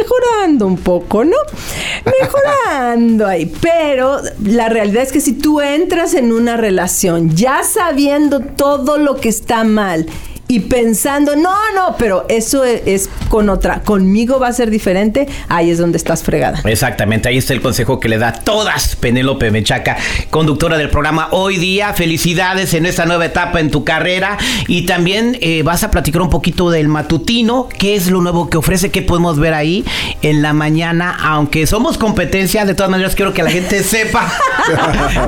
mejorando 0.00 0.51
un 0.60 0.76
poco, 0.76 1.24
¿no? 1.24 1.36
Mejorando 2.04 3.26
ahí. 3.26 3.52
Pero 3.60 4.20
la 4.44 4.68
realidad 4.68 5.02
es 5.02 5.12
que 5.12 5.20
si 5.20 5.32
tú 5.32 5.60
entras 5.60 6.14
en 6.14 6.32
una 6.32 6.56
relación 6.56 7.34
ya 7.34 7.62
sabiendo 7.62 8.40
todo 8.40 8.98
lo 8.98 9.16
que 9.16 9.28
está 9.28 9.64
mal, 9.64 10.06
y 10.52 10.60
pensando, 10.60 11.34
no, 11.34 11.54
no, 11.74 11.96
pero 11.98 12.26
eso 12.28 12.62
es, 12.64 12.82
es 12.86 13.08
con 13.30 13.48
otra, 13.48 13.80
conmigo 13.80 14.38
va 14.38 14.48
a 14.48 14.52
ser 14.52 14.68
diferente, 14.70 15.26
ahí 15.48 15.70
es 15.70 15.78
donde 15.78 15.96
estás 15.96 16.22
fregada. 16.22 16.60
Exactamente, 16.64 17.28
ahí 17.30 17.38
está 17.38 17.54
el 17.54 17.62
consejo 17.62 17.98
que 18.00 18.08
le 18.10 18.18
da 18.18 18.28
a 18.28 18.32
todas 18.34 18.96
Penélope 18.96 19.50
Mechaca, 19.50 19.96
conductora 20.30 20.76
del 20.76 20.90
programa 20.90 21.28
Hoy 21.30 21.56
Día. 21.56 21.94
Felicidades 21.94 22.74
en 22.74 22.84
esta 22.84 23.06
nueva 23.06 23.24
etapa 23.24 23.60
en 23.60 23.70
tu 23.70 23.82
carrera 23.84 24.36
y 24.68 24.84
también 24.84 25.38
eh, 25.40 25.62
vas 25.62 25.84
a 25.84 25.90
platicar 25.90 26.20
un 26.20 26.28
poquito 26.30 26.70
del 26.70 26.88
matutino, 26.88 27.68
qué 27.78 27.94
es 27.94 28.10
lo 28.10 28.20
nuevo 28.20 28.50
que 28.50 28.58
ofrece, 28.58 28.90
qué 28.90 29.00
podemos 29.00 29.38
ver 29.38 29.54
ahí 29.54 29.84
en 30.20 30.42
la 30.42 30.52
mañana, 30.52 31.16
aunque 31.22 31.66
somos 31.66 31.96
competencia, 31.96 32.66
de 32.66 32.74
todas 32.74 32.90
maneras 32.90 33.14
quiero 33.14 33.32
que 33.32 33.42
la 33.42 33.50
gente 33.50 33.82
sepa. 33.82 34.30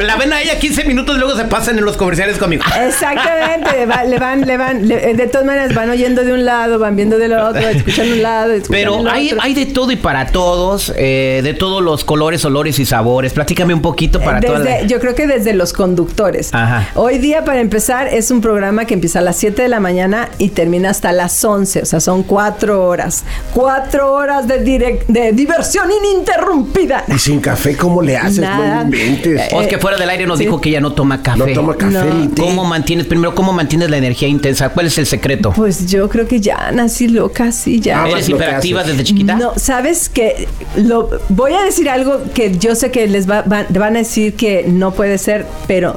la 0.00 0.16
ven 0.16 0.32
a 0.34 0.42
ella 0.42 0.58
15 0.58 0.84
minutos 0.84 1.16
y 1.16 1.18
luego 1.18 1.34
se 1.36 1.44
pasan 1.46 1.78
en 1.78 1.84
los 1.86 1.96
comerciales 1.96 2.36
conmigo. 2.36 2.62
Exactamente, 2.86 3.70
le 4.08 4.18
van, 4.18 4.40
le 4.46 4.56
van, 4.56 4.86
le- 4.88 5.13
de 5.16 5.26
todas 5.26 5.46
maneras 5.46 5.74
van 5.74 5.90
oyendo 5.90 6.24
de 6.24 6.32
un 6.32 6.44
lado, 6.44 6.78
van 6.78 6.96
viendo 6.96 7.18
del 7.18 7.32
otro, 7.34 7.60
escuchando 7.68 8.14
un 8.14 8.22
lado, 8.22 8.52
escuchando 8.52 8.72
Pero 8.94 9.00
el 9.00 9.08
hay, 9.08 9.26
otro. 9.28 9.42
hay 9.42 9.54
de 9.54 9.66
todo 9.66 9.90
y 9.92 9.96
para 9.96 10.26
todos, 10.26 10.92
eh, 10.96 11.40
de 11.42 11.54
todos 11.54 11.82
los 11.82 12.04
colores, 12.04 12.44
olores 12.44 12.78
y 12.78 12.84
sabores. 12.86 13.32
Platícame 13.32 13.74
un 13.74 13.82
poquito 13.82 14.20
para 14.20 14.40
Desde- 14.40 14.86
Yo 14.86 15.00
creo 15.00 15.14
que 15.14 15.26
desde 15.26 15.52
los 15.54 15.72
conductores. 15.72 16.50
Ajá. 16.52 16.88
Hoy 16.94 17.18
día, 17.18 17.44
para 17.44 17.60
empezar, 17.60 18.08
es 18.08 18.30
un 18.30 18.40
programa 18.40 18.84
que 18.84 18.94
empieza 18.94 19.18
a 19.20 19.22
las 19.22 19.36
7 19.36 19.62
de 19.62 19.68
la 19.68 19.80
mañana 19.80 20.28
y 20.38 20.50
termina 20.50 20.90
hasta 20.90 21.12
las 21.12 21.44
11. 21.44 21.82
O 21.82 21.86
sea, 21.86 22.00
son 22.00 22.22
cuatro 22.22 22.86
horas. 22.86 23.24
Cuatro 23.52 24.12
horas 24.12 24.46
de, 24.48 24.64
direc- 24.64 25.06
de 25.06 25.32
diversión 25.32 25.88
ininterrumpida. 25.90 27.04
Y 27.08 27.18
sin 27.18 27.40
café, 27.40 27.76
¿cómo 27.76 28.02
le 28.02 28.16
haces? 28.16 28.38
Nada. 28.38 28.84
No 28.84 28.96
inventes. 28.96 29.40
Eh, 29.40 29.48
O 29.52 29.62
es 29.62 29.68
que 29.68 29.78
fuera 29.78 29.96
del 29.96 30.08
aire 30.10 30.26
nos 30.26 30.38
sí. 30.38 30.44
dijo 30.44 30.60
que 30.60 30.70
ella 30.70 30.80
no 30.80 30.92
toma 30.92 31.22
café. 31.22 31.38
no 31.38 31.46
toma 31.52 31.76
café 31.76 31.92
no. 31.92 32.30
¿Cómo 32.38 32.64
mantienes, 32.64 33.06
primero, 33.06 33.34
cómo 33.34 33.52
mantienes 33.52 33.90
la 33.90 33.96
energía 33.98 34.28
intensa? 34.28 34.68
¿Cuál 34.70 34.86
es 34.86 34.98
el 34.98 35.03
secreto? 35.06 35.52
Pues 35.54 35.86
yo 35.90 36.08
creo 36.08 36.26
que 36.26 36.40
ya 36.40 36.70
nací 36.72 37.08
loca, 37.08 37.52
sí, 37.52 37.80
ya. 37.80 38.02
Ah, 38.04 38.08
¿Eres 38.10 38.28
hiperactiva 38.28 38.84
desde 38.84 39.04
chiquita? 39.04 39.34
No, 39.36 39.52
sabes 39.56 40.08
que 40.08 40.48
lo 40.76 41.08
voy 41.28 41.52
a 41.52 41.62
decir 41.62 41.88
algo 41.88 42.20
que 42.34 42.56
yo 42.58 42.74
sé 42.74 42.90
que 42.90 43.06
les 43.06 43.28
va- 43.28 43.42
van, 43.42 43.66
van 43.70 43.96
a 43.96 44.00
decir 44.00 44.34
que 44.34 44.64
no 44.68 44.92
puede 44.92 45.18
ser, 45.18 45.46
pero 45.66 45.96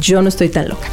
yo 0.00 0.20
no 0.20 0.28
estoy 0.28 0.48
tan 0.48 0.68
loca. 0.68 0.88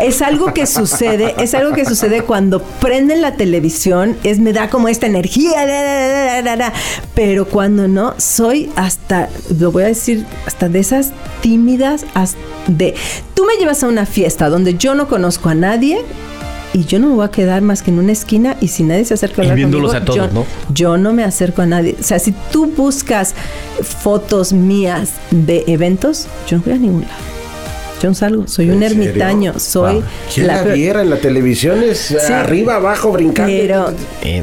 Es 0.00 0.22
algo 0.22 0.54
que 0.54 0.66
sucede, 0.66 1.34
es 1.38 1.52
algo 1.54 1.72
que 1.74 1.84
sucede 1.84 2.22
cuando 2.22 2.62
prenden 2.62 3.20
la 3.20 3.34
televisión, 3.34 4.16
es 4.22 4.38
me 4.38 4.52
da 4.52 4.70
como 4.70 4.88
esta 4.88 5.06
energía, 5.06 5.66
da, 5.66 5.82
da, 5.82 6.08
da, 6.08 6.24
da, 6.24 6.42
da, 6.42 6.56
da. 6.56 6.72
pero 7.14 7.46
cuando 7.46 7.88
no, 7.88 8.14
soy 8.18 8.70
hasta, 8.76 9.28
lo 9.58 9.72
voy 9.72 9.82
a 9.82 9.86
decir, 9.86 10.24
hasta 10.46 10.68
de 10.68 10.78
esas 10.78 11.10
tímidas, 11.40 12.04
hasta 12.14 12.38
de, 12.68 12.94
tú 13.34 13.44
me 13.46 13.54
llevas 13.58 13.82
a 13.82 13.88
una 13.88 14.06
fiesta 14.06 14.48
donde 14.48 14.74
yo 14.76 14.94
no 14.94 15.08
conozco 15.08 15.48
a 15.48 15.54
nadie. 15.54 15.98
Y 16.76 16.84
yo 16.84 16.98
no 16.98 17.06
me 17.08 17.14
voy 17.14 17.24
a 17.24 17.30
quedar 17.30 17.62
más 17.62 17.82
que 17.82 17.90
en 17.90 17.98
una 17.98 18.12
esquina 18.12 18.54
y 18.60 18.68
si 18.68 18.82
nadie 18.82 19.06
se 19.06 19.14
acerca 19.14 19.40
a 19.40 19.44
Y 19.46 19.48
hablar 19.48 19.56
viéndolos 19.56 19.94
conmigo, 19.94 20.02
a 20.02 20.04
todos, 20.04 20.28
yo, 20.28 20.40
¿no? 20.40 20.46
yo 20.74 20.98
no 20.98 21.14
me 21.14 21.24
acerco 21.24 21.62
a 21.62 21.66
nadie. 21.66 21.96
O 21.98 22.02
sea, 22.02 22.18
si 22.18 22.34
tú 22.52 22.66
buscas 22.66 23.34
fotos 23.82 24.52
mías 24.52 25.12
de 25.30 25.64
eventos, 25.68 26.26
yo 26.46 26.58
no 26.58 26.64
voy 26.64 26.74
a 26.74 26.76
ningún 26.76 27.00
lado. 27.02 27.14
Yo 28.02 28.10
no 28.10 28.14
salgo, 28.14 28.46
soy 28.46 28.68
un 28.68 28.82
ermitaño, 28.82 29.58
soy 29.58 29.94
Wow. 29.94 30.02
¿Quién 30.34 30.46
la, 30.48 30.62
viera 30.64 31.00
en 31.00 31.08
la 31.08 31.16
televisión? 31.16 31.82
Es 31.82 31.98
Sí. 31.98 32.30
arriba, 32.30 32.74
abajo, 32.74 33.10
brincando. 33.12 33.50
Pero, 33.50 33.94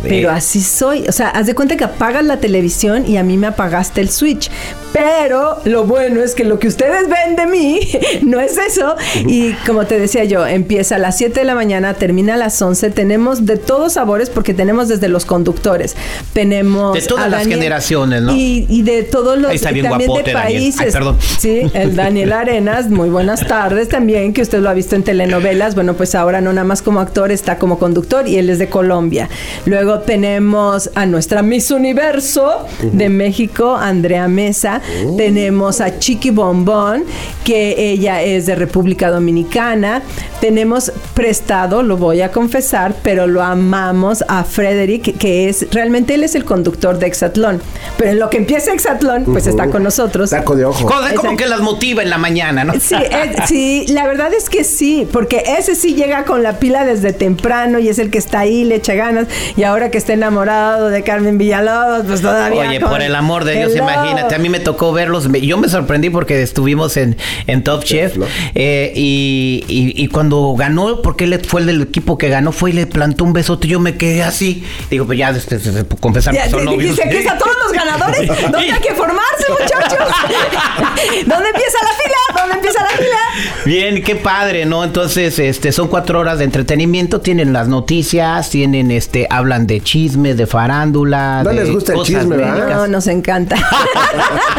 pero 0.02 0.32
así 0.32 0.60
soy. 0.60 1.06
O 1.08 1.12
sea, 1.12 1.30
haz 1.30 1.46
de 1.46 1.54
cuenta 1.54 1.78
que 1.78 1.84
apagas 1.84 2.26
la 2.26 2.38
televisión 2.38 3.08
y 3.08 3.18
a 3.18 3.24
mí 3.24 3.38
me 3.38 3.46
apagaste 3.46 4.02
el 4.02 4.10
switch. 4.10 4.50
Pero 4.94 5.58
lo 5.66 5.86
bueno 5.86 6.22
es 6.22 6.36
que 6.36 6.44
lo 6.44 6.60
que 6.60 6.68
ustedes 6.68 7.10
ven 7.10 7.36
de 7.36 7.48
mí 7.48 7.80
no 8.22 8.40
es 8.40 8.58
eso. 8.58 8.96
Y 9.28 9.54
como 9.66 9.86
te 9.86 10.00
decía 10.00 10.24
yo, 10.24 10.46
empieza 10.46 10.96
a 10.96 11.00
las 11.00 11.18
7 11.18 11.40
de 11.40 11.46
la 11.46 11.56
mañana, 11.56 11.96
termina 11.96 12.36
a 12.36 12.38
las 12.38 12.62
11. 12.62 12.92
Tenemos 12.92 13.46
de 13.46 13.58
todos 13.58 13.94
sabores 13.94 14.30
porque 14.30 14.54
tenemos 14.54 14.88
desde 14.88 15.10
los 15.10 15.26
conductores. 15.26 15.96
Tenemos. 16.34 16.94
De 16.94 17.02
todas 17.02 17.26
a 17.26 17.30
las 17.30 17.48
generaciones, 17.48 18.22
¿no? 18.22 18.36
Y, 18.36 18.68
y 18.70 18.84
de 18.84 19.04
todos 19.04 19.38
los. 19.38 19.50
Ahí 19.50 19.56
está 19.56 19.72
bien 19.72 19.90
también 19.90 20.10
guapote, 20.10 20.30
de 20.30 20.36
países. 20.36 20.82
Ay, 20.82 20.92
perdón. 20.92 21.18
Sí, 21.40 21.62
el 21.74 21.96
Daniel 21.96 22.32
Arenas, 22.32 22.90
muy 22.90 23.10
buenas 23.10 23.46
tardes 23.46 23.90
también, 23.90 24.34
que 24.34 24.42
usted 24.42 24.60
lo 24.60 24.70
ha 24.70 24.74
visto 24.74 24.96
en 24.96 25.04
telenovelas. 25.04 25.74
Bueno, 25.74 25.96
pues 25.96 26.14
ahora 26.14 26.40
no 26.40 26.54
nada 26.54 26.66
más 26.66 26.84
como 26.84 27.00
actor, 27.00 27.32
está 27.32 27.58
como 27.58 27.80
conductor 27.80 28.28
y 28.28 28.38
él 28.38 28.50
es 28.50 28.60
de 28.60 28.70
Colombia. 28.70 29.30
Luego 29.66 30.00
tenemos 30.00 30.92
a 30.94 31.06
nuestra 31.08 31.42
Miss 31.42 31.72
Universo 31.72 32.68
de 32.82 33.10
México, 33.10 33.76
Andrea 33.76 34.28
Mesa. 34.28 34.82
Tenemos 35.18 35.82
a 35.82 36.00
Chiqui 36.00 36.30
Bombón, 36.32 37.04
que 37.44 37.92
ella 37.92 38.22
es 38.22 38.46
de 38.46 38.56
República 38.56 39.10
Dominicana. 39.10 40.02
Tenemos 40.42 40.92
prestado, 41.14 41.84
lo 41.84 41.98
voy 41.98 42.22
a 42.22 42.32
confesar, 42.32 42.96
pero 43.04 43.28
lo 43.28 43.42
amamos 43.42 44.24
a 44.28 44.44
Frederick, 44.44 45.18
que 45.18 45.48
es 45.50 45.68
realmente 45.72 46.16
él 46.16 46.24
es 46.24 46.36
el 46.36 46.44
conductor 46.46 46.98
de 47.00 47.08
Exatlón. 47.08 47.62
Pero 47.98 48.12
en 48.12 48.20
lo 48.20 48.30
que 48.30 48.38
empieza 48.38 48.74
Exatlón, 48.74 49.24
pues 49.26 49.48
está 49.48 49.70
con 49.70 49.84
nosotros. 49.84 50.30
Saco 50.32 50.56
de 50.56 50.66
ojo. 50.66 50.86
Como 50.86 51.00
Exacto. 51.08 51.38
que 51.38 51.46
las 51.48 51.62
motiva 51.62 52.02
en 52.04 52.10
la 52.10 52.18
mañana, 52.18 52.64
¿no? 52.64 52.74
Sí, 52.80 52.96
eh, 52.96 53.36
sí, 53.48 53.86
la 53.90 54.06
verdad 54.08 54.34
es 54.34 54.50
que 54.50 54.64
sí, 54.64 55.08
porque 55.12 55.44
ese 55.58 55.76
sí 55.76 55.94
llega 55.96 56.26
con 56.26 56.44
la 56.44 56.60
pila 56.60 56.84
desde 56.86 57.14
temprano 57.14 57.80
y 57.80 57.88
es 57.90 58.00
el 58.00 58.10
que 58.10 58.18
está 58.18 58.40
ahí, 58.40 58.64
le 58.64 58.76
echa 58.76 58.94
ganas. 58.96 59.28
Y 59.56 59.64
ahora 59.64 59.92
que 59.92 59.98
está 59.98 60.14
enamorado 60.14 60.90
de 60.90 61.04
Carmen 61.04 61.38
Villalobos, 61.38 62.04
pues 62.08 62.22
todavía. 62.22 62.68
Oye, 62.70 62.80
con- 62.82 62.90
por 62.90 63.02
el 63.02 63.16
amor 63.16 63.46
de 63.46 63.54
Dios, 63.58 63.72
Hello. 63.74 63.84
imagínate, 63.84 64.36
a 64.36 64.40
mí 64.40 64.50
me 64.50 64.60
tocó 64.60 64.73
verlos. 64.94 65.28
me- 65.30 65.42
Yo 65.42 65.58
me 65.58 65.70
sorprendí 65.70 66.10
porque 66.10 66.42
estuvimos 66.42 66.98
en, 66.98 67.18
en 67.48 67.64
Top 67.64 67.84
Chef 67.84 68.16
eh, 68.56 68.92
y, 68.96 69.64
y- 69.68 70.04
y 70.04 70.08
cuando 70.08 70.54
ganó, 70.58 71.02
porque 71.02 71.24
él 71.26 71.40
fue 71.46 71.62
el 71.62 71.68
del 71.68 71.82
equipo 71.82 72.18
que 72.18 72.30
ganó, 72.30 72.52
fue 72.52 72.72
y 72.72 72.74
le 72.74 72.86
plantó 72.88 73.24
un 73.24 73.34
besote. 73.34 73.68
Yo 73.68 73.80
me 73.80 73.96
quedé 73.98 74.24
así. 74.24 74.64
Digo, 74.90 75.06
pues 75.06 75.18
ya, 75.20 75.30
este, 75.30 75.56
este, 75.56 75.86
confesar 76.00 76.34
Ya, 76.34 76.44
que 76.46 76.50
son 76.52 76.66
novios. 76.66 76.92
Dice, 76.96 77.04
aquí 77.08 77.18
están 77.18 77.38
todos 77.38 77.56
los 77.64 77.72
ganadores. 77.74 78.28
¿Dónde 78.52 78.72
hay 78.72 78.82
que 78.82 78.94
formarse, 78.94 79.46
muchachos? 79.50 80.08
¿Dónde 81.26 81.50
empieza 81.50 81.78
la 81.84 81.94
fila? 82.04 82.42
¿Dónde 82.42 82.54
empieza 82.56 82.82
la 82.84 82.90
fila? 82.90 83.18
Bien, 83.66 84.04
qué 84.04 84.16
padre, 84.16 84.66
¿no? 84.66 84.84
Entonces, 84.84 85.38
este, 85.40 85.72
son 85.72 85.88
cuatro 85.88 86.20
horas 86.20 86.40
de 86.40 86.46
entretenimiento, 86.46 87.22
tienen 87.22 87.54
las 87.54 87.68
noticias, 87.68 88.50
tienen, 88.50 88.92
este, 88.92 89.28
hablan 89.30 89.68
de 89.68 89.82
chisme, 89.82 90.34
de 90.36 90.48
farándula. 90.48 91.42
No 91.44 91.50
de 91.50 91.56
les 91.56 91.72
gusta 91.72 91.94
el 91.94 92.02
chisme, 92.04 92.38
¿verdad? 92.38 92.76
No, 92.76 92.88
nos 92.88 93.08
encanta. 93.08 93.56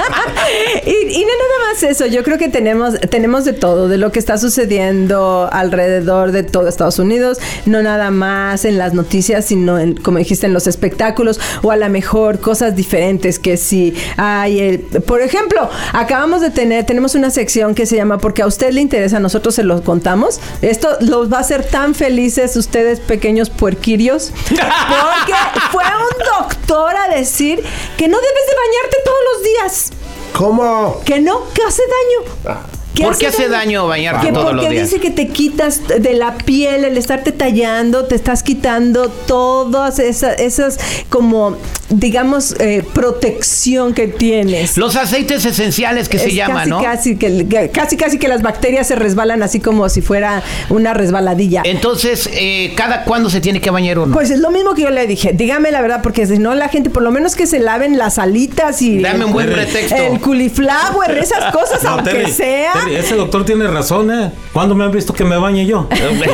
y, 0.87 0.91
y 0.91 1.21
no 1.21 1.29
nada 1.29 1.73
más 1.73 1.83
eso, 1.83 2.07
yo 2.07 2.23
creo 2.23 2.39
que 2.39 2.49
tenemos, 2.49 2.99
tenemos 3.11 3.45
de 3.45 3.53
todo, 3.53 3.89
de 3.89 3.99
lo 3.99 4.13
que 4.13 4.19
está 4.19 4.39
sucediendo 4.39 5.49
alrededor 5.51 6.33
de 6.33 6.43
todo 6.43 6.69
Estados 6.69 6.99
Unidos, 6.99 7.39
no 7.67 7.83
nada 7.83 8.11
más 8.11 8.65
en 8.65 8.79
las 8.79 8.95
noticias, 8.95 9.47
sino 9.47 9.79
en, 9.79 9.97
como 9.97 10.19
dijiste, 10.19 10.47
en 10.47 10.53
los 10.53 10.67
espectáculos, 10.67 11.41
o 11.63 11.71
a 11.71 11.77
lo 11.77 11.89
mejor 11.89 12.41
cosas 12.41 12.77
diferentes 12.77 13.39
que 13.39 13.57
si 13.57 13.95
hay 14.17 14.61
el, 14.61 14.79
por 15.03 15.21
ejemplo, 15.21 15.69
acabamos 15.93 16.41
de 16.41 16.51
tener, 16.51 16.85
tenemos 16.87 17.15
una 17.15 17.31
sección 17.31 17.75
que 17.75 17.87
se 17.87 17.97
llama 17.97 18.19
Porque 18.19 18.43
a 18.43 18.47
usted 18.47 18.73
le 18.73 18.81
interesa, 18.81 19.21
nosotros 19.21 19.55
se 19.55 19.65
lo 19.65 19.83
contamos. 19.83 20.41
Esto 20.63 20.89
los 21.01 21.33
va 21.33 21.39
a 21.39 21.41
hacer 21.41 21.65
tan 21.65 21.95
felices 21.95 22.57
ustedes, 22.57 23.01
pequeños 23.01 23.51
puerquirios, 23.51 24.33
porque 24.49 25.35
fue 25.73 25.85
un 25.85 26.43
doctor 26.43 26.95
a 26.97 27.15
decir 27.15 27.63
que 27.97 28.09
no 28.09 28.17
debes 28.17 28.47
de 28.49 28.55
bañarte 28.57 28.97
todos 29.05 29.19
los 29.33 29.43
días. 29.45 29.94
¿Cómo? 30.37 31.01
Que 31.05 31.21
no, 31.21 31.43
que 31.55 31.63
hace 31.63 31.83
daño. 31.87 32.65
Que 32.95 33.03
¿Por 33.03 33.19
qué 33.19 33.27
hace 33.27 33.49
daño 33.49 33.89
bañarte 33.89 34.27
Que 34.29 34.33
todos 34.33 34.51
porque 34.53 34.63
los 34.63 34.71
días? 34.71 34.89
dice 34.91 35.01
que 35.01 35.11
te 35.11 35.27
quitas 35.29 35.81
de 35.89 36.15
la 36.15 36.35
piel, 36.39 36.85
el 36.85 36.97
estarte 36.97 37.33
tallando, 37.33 38.05
te 38.05 38.15
estás 38.15 38.43
quitando 38.45 39.09
todas 39.09 39.99
esas, 39.99 40.39
esas 40.39 40.79
como, 41.09 41.57
digamos, 41.89 42.55
eh, 42.61 42.85
protección 42.93 43.95
que 43.95 44.07
tienes. 44.07 44.77
Los 44.77 44.95
aceites 44.97 45.45
esenciales 45.45 46.09
que 46.09 46.19
se 46.19 46.33
llaman, 46.33 46.69
¿no? 46.69 46.83
Casi 46.83 47.17
que, 47.17 47.47
que- 47.49 47.71
casi, 47.71 47.97
casi 47.97 48.19
que 48.19 48.29
las 48.29 48.43
bacterias 48.43 48.87
se 48.87 48.95
resbalan 48.95 49.43
así 49.43 49.59
como 49.61 49.89
si 49.89 50.01
fuera 50.01 50.43
una 50.71 50.95
resbaladilla. 50.95 51.63
Entonces, 51.65 52.29
eh, 52.33 52.75
¿cada 52.77 53.05
cuándo 53.05 53.29
se 53.31 53.41
tiene 53.41 53.61
que 53.61 53.71
bañar 53.71 53.99
uno? 53.99 54.15
Pues 54.15 54.31
es 54.31 54.39
lo 54.39 54.51
mismo 54.53 54.75
que 54.75 54.83
yo 54.83 54.91
le 54.91 55.07
dije. 55.07 55.33
Dígame 55.33 55.71
la 55.73 55.81
verdad, 55.83 56.01
porque 56.03 56.27
si 56.27 56.39
no, 56.39 56.55
la 56.55 56.69
gente, 56.69 56.91
por 56.91 57.03
lo 57.03 57.11
menos 57.11 57.35
que 57.35 57.47
se 57.47 57.59
laven 57.59 57.99
las 57.99 58.19
alitas 58.19 58.83
y. 58.83 59.01
Dame 59.01 59.25
un 59.25 59.33
buen 59.33 59.49
el- 59.49 59.55
pretexto. 59.55 59.97
El 59.97 60.21
cauliflower, 60.21 61.19
esas 61.19 61.53
cosas, 61.53 61.83
No, 61.83 61.91
aunque 61.91 62.11
Terry, 62.11 62.31
sea. 62.33 62.73
Ese 62.91 63.17
doctor 63.17 63.45
tiene 63.45 63.67
razón, 63.67 64.11
¿eh? 64.13 64.33
¿Cuándo 64.53 64.75
me 64.75 64.85
han 64.85 64.91
visto 64.93 65.13
que 65.13 65.25
me 65.25 65.37
bañe 65.37 65.67
yo? 65.67 65.89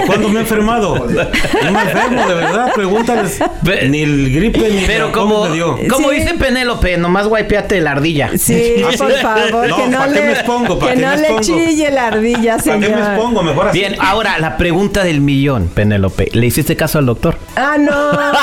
¿Cuándo 0.07 0.29
me 0.29 0.39
he 0.39 0.43
enfermado? 0.43 0.95
No 1.65 1.73
me 1.73 1.83
enfermo, 1.83 2.27
de 2.29 2.35
verdad, 2.35 2.73
pregúntales. 2.75 3.39
Ni 3.89 4.01
el 4.03 4.33
gripe, 4.35 4.59
ni 4.71 4.85
Pero 4.87 5.07
la 5.09 5.13
como 5.13 5.45
me 5.47 5.55
dio. 5.55 5.77
como 5.89 6.11
Sí. 6.11 6.17
dice 6.17 6.35
Penélope, 6.35 6.97
nomás 6.97 7.27
guaypeate 7.27 7.81
la 7.81 7.93
ardilla. 7.93 8.31
Sí, 8.37 8.77
¿Ah, 8.85 8.89
sí? 8.93 8.99
por 8.99 9.13
favor, 9.13 9.69
No, 9.69 9.77
que 9.77 9.87
no 9.89 9.99
¿para 9.99 10.13
qué 10.13 10.19
le, 10.21 10.27
me 10.27 10.33
expongo? 10.33 10.79
¿Para 10.79 10.95
que 10.95 11.01
no 11.01 11.09
me 11.09 11.17
le 11.19 11.41
chille 11.41 11.91
la 11.91 12.07
ardilla, 12.09 12.53
¿Para 12.59 12.63
señor. 12.63 12.81
qué 12.91 12.97
me 12.97 13.03
expongo? 13.03 13.43
Mejor 13.43 13.69
así. 13.69 13.79
Bien, 13.79 13.97
ahora 14.01 14.39
la 14.39 14.57
pregunta 14.57 15.05
del 15.05 15.21
millón, 15.21 15.69
Penélope. 15.69 16.29
¿Le 16.33 16.47
hiciste 16.47 16.77
caso 16.77 16.99
al 16.99 17.07
doctor? 17.07 17.37
Ah, 17.57 17.77
no, 17.79 17.93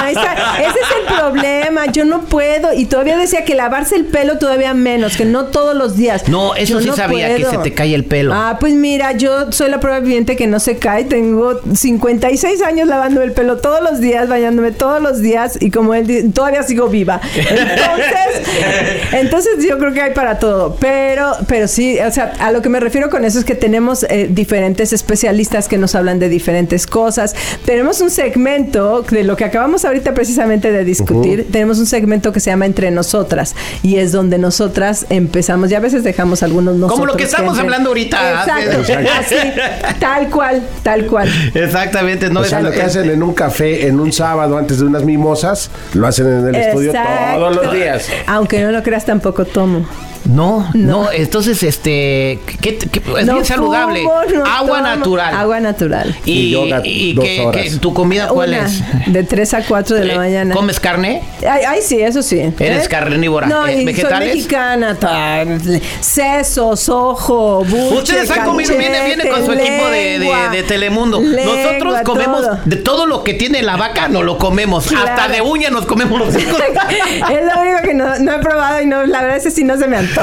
esa- 0.07 0.57
ese 0.59 0.69
es 0.79 0.87
el 1.09 1.15
problema. 1.15 1.85
Yo 1.87 2.05
no 2.05 2.21
puedo. 2.21 2.73
Y 2.73 2.85
todavía 2.85 3.17
decía 3.17 3.43
que 3.45 3.55
lavarse 3.55 3.95
el 3.95 4.05
pelo 4.05 4.37
todavía 4.37 4.73
menos, 4.73 5.17
que 5.17 5.25
no 5.25 5.45
todos 5.45 5.75
los 5.75 5.95
días. 5.97 6.27
No, 6.29 6.55
eso 6.55 6.75
Yo 6.75 6.81
sí 6.81 6.87
no 6.87 6.95
sabía, 6.95 7.35
que 7.35 7.45
se 7.45 7.57
te 7.59 7.73
cae 7.73 7.95
el 7.97 8.05
pelo. 8.05 8.33
Ah, 8.33 8.57
pues 8.59 8.73
mira, 8.73 9.11
yo 9.11 9.51
soy 9.51 9.69
la 9.69 9.79
prueba 9.79 9.99
viviente 9.99 10.35
que 10.35 10.47
no 10.47 10.59
se 10.59 10.77
cae. 10.77 11.03
Tengo 11.03 11.59
56 11.73 12.61
años 12.61 12.87
lavando 12.87 13.21
el 13.21 13.33
pelo 13.33 13.57
todos 13.57 13.81
los 13.81 13.99
días, 13.99 14.29
bañándome 14.29 14.71
todos 14.71 15.01
los 15.01 15.21
días 15.21 15.57
y 15.59 15.71
como 15.71 15.93
él 15.93 16.07
dice, 16.07 16.29
todavía 16.29 16.63
sigo 16.63 16.87
viva. 16.87 17.19
Entonces, 17.35 18.47
entonces 19.11 19.65
yo 19.67 19.77
creo 19.77 19.93
que 19.93 20.01
hay 20.01 20.13
para 20.13 20.39
todo. 20.39 20.77
Pero, 20.79 21.33
pero 21.47 21.67
sí, 21.67 21.97
o 21.99 22.11
sea, 22.11 22.33
a 22.39 22.51
lo 22.51 22.61
que 22.61 22.69
me 22.69 22.79
refiero 22.79 23.09
con 23.09 23.25
eso 23.25 23.39
es 23.39 23.45
que 23.45 23.55
tenemos 23.55 24.03
eh, 24.03 24.27
diferentes 24.29 24.93
especialistas 24.93 25.67
que 25.67 25.77
nos 25.77 25.95
hablan 25.95 26.19
de 26.19 26.29
diferentes 26.29 26.87
cosas. 26.87 27.35
Tenemos 27.65 28.01
un 28.01 28.09
segmento 28.09 29.01
de 29.01 29.23
lo 29.23 29.35
que 29.35 29.45
acabamos 29.45 29.85
ahorita 29.85 30.13
precisamente 30.13 30.71
de 30.71 30.83
discutir. 30.83 31.47
Tenemos 31.51 31.79
un 31.79 31.85
segmento 31.85 32.31
que 32.31 32.39
se 32.39 32.51
llama 32.51 32.65
Entre 32.65 32.91
Nosotras 32.91 33.55
y 33.83 33.97
es 33.97 34.11
donde 34.11 34.37
nosotras 34.37 35.05
empezamos. 35.09 35.71
Y 35.71 35.75
a 35.75 35.79
veces 35.79 36.03
dejamos 36.03 36.43
algunos 36.43 36.75
nosotros. 36.75 36.99
Como 36.99 37.05
lo 37.05 37.17
que 37.17 37.23
estamos 37.23 37.57
hablando 37.57 37.86
ahorita. 37.87 38.41
Exacto, 38.41 38.93
así, 39.19 39.35
tal 39.99 40.29
cual, 40.29 40.61
tal 40.83 41.05
cual. 41.05 41.29
Exactamente, 41.53 42.29
no 42.29 42.41
o 42.41 42.43
es 42.43 42.49
sea, 42.49 42.61
lo 42.61 42.71
que 42.71 42.81
hacen 42.81 43.09
en 43.09 43.23
un 43.23 43.33
café 43.33 43.87
en 43.87 43.99
un 43.99 44.11
sábado 44.11 44.57
antes 44.57 44.79
de 44.79 44.85
unas 44.85 45.03
mimosas, 45.03 45.69
lo 45.93 46.07
hacen 46.07 46.27
en 46.27 46.47
el 46.47 46.55
estudio 46.55 46.93
todos 47.35 47.55
los 47.55 47.73
días. 47.73 48.09
Aunque 48.27 48.61
no 48.61 48.71
lo 48.71 48.83
creas, 48.83 49.05
tampoco 49.05 49.45
tomo. 49.45 49.85
No, 50.27 50.69
no, 50.73 51.11
entonces 51.11 51.63
este 51.63 52.39
¿qué- 52.61 52.77
qué- 52.77 53.01
es 53.19 53.25
No 53.25 53.33
bien 53.33 53.45
saludable. 53.45 54.01
fumo, 54.01 54.21
no 54.35 54.45
Agua 54.45 54.77
tomo. 54.79 54.95
natural. 54.95 55.35
Agua 55.35 55.59
natural. 55.59 56.15
Y, 56.25 56.31
Y 56.31 56.49
yoga 56.51 56.81
y 56.83 57.13
dos 57.13 57.25
qué- 57.25 57.41
horas. 57.45 57.63
qué- 57.63 57.77
tu 57.79 57.93
comida 57.93 58.27
cuál 58.27 58.49
Una, 58.49 58.65
es? 58.65 58.81
De 59.13 59.23
3 59.23 59.53
a 59.53 59.63
4 59.65 59.95
de 59.95 60.05
la 60.05 60.13
Eh, 60.13 60.17
mañana. 60.17 60.53
¿Comes 60.53 60.79
carne? 60.79 61.21
Ay, 61.49 61.61
ay, 61.67 61.79
sí, 61.81 62.01
eso 62.01 62.21
sí. 62.21 62.41
¿Eres 62.59 62.87
carnívora? 62.89 63.47
No, 63.47 63.65
Eh, 63.67 63.81
y 63.81 63.85
¿vegetales? 63.85 64.27
soy 64.29 64.37
mexicana. 64.37 64.95
tal, 64.95 65.59
Sesos, 66.01 66.89
ojo, 66.89 67.63
buche, 67.63 67.95
Ustedes 67.95 68.29
han 68.31 68.45
comido, 68.45 68.77
viene, 68.77 69.05
viene 69.05 69.29
con 69.29 69.45
su 69.45 69.53
equipo 69.53 69.87
de, 69.89 70.19
de- 70.51 70.63
Telemundo. 70.63 71.21
lengua, 71.21 71.55
Nosotros 71.55 71.97
comemos 72.03 72.41
todo. 72.41 72.59
de 72.65 72.75
todo 72.77 73.05
lo 73.05 73.23
que 73.23 73.33
tiene 73.33 73.61
la 73.61 73.77
vaca, 73.77 74.07
no 74.09 74.23
lo 74.23 74.37
comemos. 74.37 74.87
Claro. 74.87 75.07
Hasta 75.07 75.27
de 75.29 75.41
uña 75.41 75.69
nos 75.69 75.85
comemos 75.85 76.19
los 76.19 76.35
hijos. 76.41 76.59
es 76.59 77.45
lo 77.55 77.61
único 77.61 77.81
que 77.83 77.93
no, 77.93 78.17
no 78.19 78.33
he 78.33 78.39
probado 78.39 78.81
y 78.81 78.85
no, 78.85 79.05
la 79.05 79.21
verdad 79.21 79.37
ese 79.37 79.51
sí 79.51 79.63
no 79.63 79.77
se 79.77 79.87
me 79.87 79.97
antoja. 79.97 80.16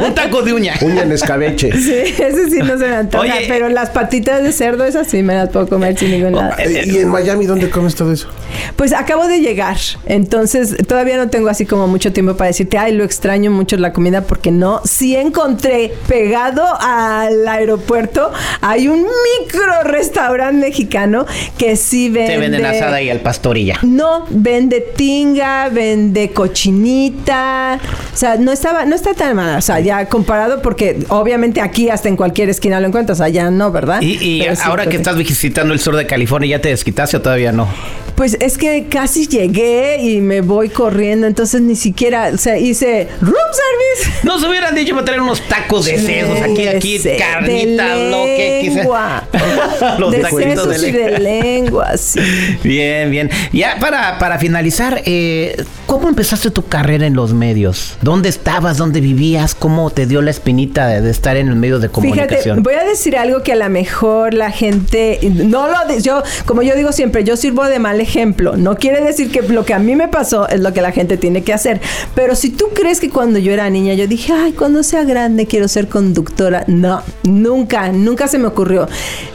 Un 0.00 0.14
taco 0.14 0.42
de 0.42 0.52
uña. 0.52 0.74
Uña 0.80 1.02
en 1.02 1.12
escabeche. 1.12 1.72
Sí, 1.72 2.14
ese 2.18 2.50
sí 2.50 2.58
no 2.58 2.78
se 2.78 2.88
me 2.88 2.96
antoja. 2.96 3.22
Oye. 3.22 3.46
pero 3.48 3.68
las 3.68 3.90
patitas 3.90 4.42
de 4.42 4.52
cerdo, 4.52 4.84
esas 4.84 5.06
sí 5.06 5.22
me 5.22 5.34
las 5.34 5.48
puedo 5.50 5.68
comer 5.68 5.98
sin 5.98 6.10
ningún 6.10 6.32
nada. 6.32 6.56
Eh, 6.58 6.84
¿Y 6.86 6.98
en 6.98 7.08
Miami 7.08 7.46
dónde 7.46 7.70
comes 7.70 7.94
todo 7.94 8.12
eso? 8.12 8.28
Pues 8.76 8.92
acabo 8.92 9.26
de 9.26 9.40
llegar, 9.40 9.76
entonces 10.06 10.76
todavía 10.86 11.16
no 11.16 11.28
tengo 11.28 11.48
así 11.48 11.66
como 11.66 11.86
mucho 11.86 12.12
tiempo 12.12 12.36
para 12.36 12.48
decirte, 12.48 12.78
ay, 12.78 12.92
lo 12.92 13.04
extraño 13.04 13.50
mucho 13.50 13.76
la 13.76 13.92
comida 13.92 14.22
porque 14.22 14.50
no. 14.50 14.80
Sí 14.84 15.16
encontré 15.16 15.92
pegado 16.08 16.64
al 16.80 17.46
aeropuerto, 17.46 18.32
hay 18.60 18.88
un 18.88 19.02
micro 19.02 19.82
restaurante 19.84 20.66
mexicano 20.66 21.26
que 21.58 21.76
sí 21.76 22.08
vende. 22.08 22.32
Se 22.32 22.38
venden 22.38 22.66
asada 22.66 23.00
y 23.02 23.10
al 23.10 23.20
pastorilla. 23.20 23.78
No, 23.82 24.26
vende 24.30 24.80
tinga, 24.80 25.68
vende 25.68 26.30
cochinita. 26.30 27.78
O 28.12 28.16
sea, 28.16 28.36
no 28.36 28.52
estaba, 28.52 28.84
no 28.84 28.94
está 28.94 29.14
tan 29.14 29.36
mal. 29.36 29.58
O 29.58 29.62
sea, 29.62 29.80
ya 29.80 30.06
comparado, 30.06 30.62
porque 30.62 30.98
obviamente 31.08 31.60
aquí 31.60 31.90
hasta 31.90 32.08
en 32.08 32.16
cualquier 32.16 32.48
esquina 32.48 32.80
lo 32.80 32.88
encuentras, 32.88 33.20
allá 33.20 33.50
no, 33.50 33.70
¿verdad? 33.70 34.00
Y, 34.00 34.12
y 34.12 34.42
sí, 34.42 34.46
ahora 34.64 34.84
pues, 34.84 34.88
que 34.88 34.96
sí. 34.96 35.02
estás 35.02 35.16
visitando 35.16 35.74
el 35.74 35.80
sur 35.80 35.96
de 35.96 36.06
California, 36.06 36.56
¿ya 36.56 36.60
te 36.60 36.68
desquitaste 36.68 37.16
o 37.16 37.22
todavía 37.22 37.52
no? 37.52 37.68
Pues 38.14 38.36
es 38.44 38.58
que 38.58 38.86
casi 38.88 39.26
llegué 39.26 39.98
y 40.02 40.20
me 40.20 40.40
voy 40.40 40.68
corriendo, 40.68 41.26
entonces 41.26 41.60
ni 41.60 41.76
siquiera, 41.76 42.30
o 42.34 42.38
sea, 42.38 42.58
hice 42.58 43.08
room 43.20 43.34
service. 43.34 44.20
Nos 44.26 44.44
hubieran 44.44 44.74
dicho 44.74 44.92
para 44.94 45.04
traer 45.04 45.20
unos 45.20 45.40
tacos 45.48 45.86
de 45.86 45.98
sesos 45.98 46.40
aquí, 46.40 46.66
aquí, 46.66 46.98
De- 46.98 47.16
carnitas, 47.16 47.96
de 47.98 48.10
lo 48.10 48.24
que. 48.24 48.54
Los 49.98 50.12
de 50.12 50.18
taquitos 50.18 50.68
de 50.68 50.74
sesos 50.78 50.82
y 50.84 50.92
lengua. 50.92 51.10
de 51.10 51.18
lengua, 51.18 51.96
sí. 51.96 52.20
Bien, 52.62 53.10
bien. 53.10 53.30
Ya 53.52 53.76
para, 53.80 54.18
para 54.18 54.38
finalizar, 54.38 55.02
eh, 55.04 55.64
¿cómo 55.94 56.08
empezaste 56.08 56.50
tu 56.50 56.66
carrera 56.66 57.06
en 57.06 57.14
los 57.14 57.32
medios? 57.34 57.96
¿Dónde 58.02 58.28
estabas? 58.28 58.78
¿Dónde 58.78 59.00
vivías? 59.00 59.54
¿Cómo 59.54 59.90
te 59.90 60.06
dio 60.06 60.22
la 60.22 60.32
espinita 60.32 60.88
de, 60.88 61.00
de 61.00 61.10
estar 61.10 61.36
en 61.36 61.46
el 61.46 61.54
medio 61.54 61.78
de 61.78 61.88
Fíjate, 61.88 62.08
comunicación? 62.08 62.62
voy 62.64 62.74
a 62.74 62.82
decir 62.82 63.16
algo 63.16 63.44
que 63.44 63.52
a 63.52 63.56
lo 63.56 63.68
mejor 63.70 64.34
la 64.34 64.50
gente 64.50 65.20
no 65.22 65.68
lo 65.68 65.74
yo 66.00 66.24
como 66.46 66.62
yo 66.62 66.74
digo 66.74 66.90
siempre, 66.90 67.22
yo 67.22 67.36
sirvo 67.36 67.64
de 67.66 67.78
mal 67.78 68.00
ejemplo. 68.00 68.56
No 68.56 68.74
quiere 68.76 69.04
decir 69.04 69.30
que 69.30 69.42
lo 69.42 69.64
que 69.64 69.72
a 69.72 69.78
mí 69.78 69.94
me 69.94 70.08
pasó 70.08 70.48
es 70.48 70.60
lo 70.60 70.72
que 70.72 70.82
la 70.82 70.90
gente 70.90 71.16
tiene 71.16 71.44
que 71.44 71.52
hacer, 71.52 71.80
pero 72.16 72.34
si 72.34 72.50
tú 72.50 72.66
crees 72.74 72.98
que 72.98 73.08
cuando 73.10 73.38
yo 73.38 73.52
era 73.52 73.70
niña 73.70 73.94
yo 73.94 74.08
dije, 74.08 74.32
"Ay, 74.32 74.52
cuando 74.52 74.82
sea 74.82 75.04
grande 75.04 75.46
quiero 75.46 75.68
ser 75.68 75.88
conductora." 75.88 76.64
No, 76.66 77.02
nunca, 77.22 77.92
nunca 77.92 78.26
se 78.26 78.38
me 78.38 78.46
ocurrió. 78.48 78.88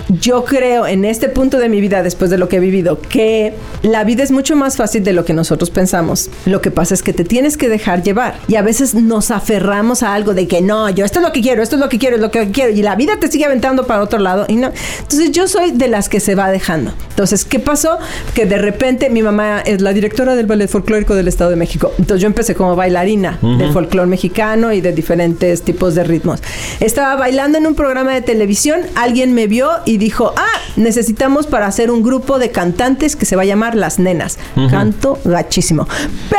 Yo 0.10 0.43
creo 0.43 0.88
en 0.88 1.06
este 1.06 1.30
punto 1.30 1.58
de 1.60 1.69
mi 1.69 1.80
vida 1.80 2.04
después 2.04 2.30
de 2.32 2.38
lo 2.38 2.50
que 2.50 2.58
he 2.58 2.60
vivido 2.60 3.00
que 3.00 3.54
la 3.84 4.04
vida 4.04 4.24
es 4.24 4.32
mucho 4.32 4.56
más 4.56 4.76
fácil 4.76 5.04
de 5.04 5.13
lo 5.13 5.24
que 5.24 5.34
nosotros 5.34 5.69
pensamos. 5.69 6.30
Lo 6.50 6.62
que 6.62 6.72
pasa 6.72 6.94
es 6.94 7.04
que 7.04 7.14
te 7.14 7.24
tienes 7.24 7.58
que 7.58 7.70
dejar 7.70 8.02
llevar 8.02 8.36
y 8.48 8.56
a 8.56 8.62
veces 8.62 8.96
nos 8.96 9.30
aferramos 9.32 10.04
a 10.04 10.14
algo 10.14 10.34
de 10.34 10.48
que 10.48 10.62
no, 10.62 10.90
yo 10.90 11.06
esto 11.06 11.20
es 11.20 11.26
lo 11.26 11.32
que 11.32 11.42
quiero, 11.42 11.62
esto 11.62 11.76
es 11.76 11.82
lo 11.82 11.90
que 11.90 12.00
quiero, 12.00 12.16
es 12.16 12.22
lo 12.22 12.32
que 12.32 12.50
quiero 12.52 12.72
y 12.72 12.82
la 12.82 12.96
vida 12.96 13.18
te 13.20 13.30
sigue 13.32 13.46
aventando 13.46 13.86
para 13.86 14.02
otro 14.02 14.20
lado 14.20 14.46
y 14.48 14.56
no. 14.56 14.72
Entonces 15.00 15.32
yo 15.32 15.48
soy 15.48 15.72
de 15.72 15.88
las 15.88 16.10
que 16.10 16.20
se 16.20 16.36
va 16.36 16.50
dejando. 16.50 16.94
Entonces, 17.10 17.46
¿qué 17.46 17.60
pasó? 17.60 18.00
Que 18.34 18.46
de 18.46 18.58
repente 18.58 19.10
mi 19.10 19.22
mamá 19.22 19.62
es 19.62 19.82
la 19.82 19.94
directora 19.94 20.36
del 20.36 20.48
ballet 20.48 20.68
folclórico 20.68 21.16
del 21.16 21.28
Estado 21.28 21.52
de 21.52 21.56
México. 21.56 21.92
Entonces 22.00 22.22
yo 22.22 22.28
empecé 22.28 22.56
como 22.56 22.76
bailarina 22.76 23.38
del 23.42 23.72
folclore 23.72 24.08
mexicano 24.08 24.74
y 24.74 24.82
de 24.82 24.92
diferentes 24.92 25.62
tipos 25.62 25.96
de 25.96 26.04
ritmos. 26.04 26.42
Estaba 26.80 27.16
bailando 27.16 27.58
en 27.58 27.68
un 27.68 27.76
programa 27.76 28.14
de 28.14 28.22
televisión, 28.22 28.82
alguien 28.96 29.34
me 29.34 29.48
vio 29.48 29.70
y 29.86 29.98
dijo, 29.98 30.34
ah, 30.36 30.60
necesitamos 30.78 31.46
para 31.46 31.68
hacer 31.68 31.92
un 31.92 32.02
grupo 32.02 32.40
de 32.40 32.52
cantantes 32.52 33.16
que 33.16 33.26
se 33.26 33.36
va 33.36 33.44
a 33.44 33.46
llamar 33.46 33.76
Las 33.76 34.00
Nenas. 34.00 34.40
Canto 34.70 35.20
gachísimo. 35.26 35.88
Pero 36.30 36.38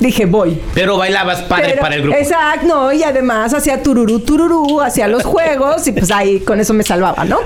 dije, 0.00 0.26
voy. 0.26 0.60
Pero 0.74 0.96
bailabas 0.98 1.42
padre 1.42 1.68
Pero- 1.70 1.80
para 1.82 1.94
el 1.96 2.02
grupo. 2.02 2.16
Exacto, 2.18 2.66
no, 2.66 2.92
y 2.92 3.02
además 3.02 3.54
hacía 3.54 3.82
tururú, 3.82 4.20
tururú, 4.20 4.80
hacía 4.80 5.08
los 5.08 5.24
juegos 5.24 5.86
y 5.88 5.92
pues 5.92 6.10
ahí 6.10 6.40
con 6.40 6.60
eso 6.60 6.74
me 6.74 6.82
salvaba, 6.84 7.24
¿no? 7.24 7.38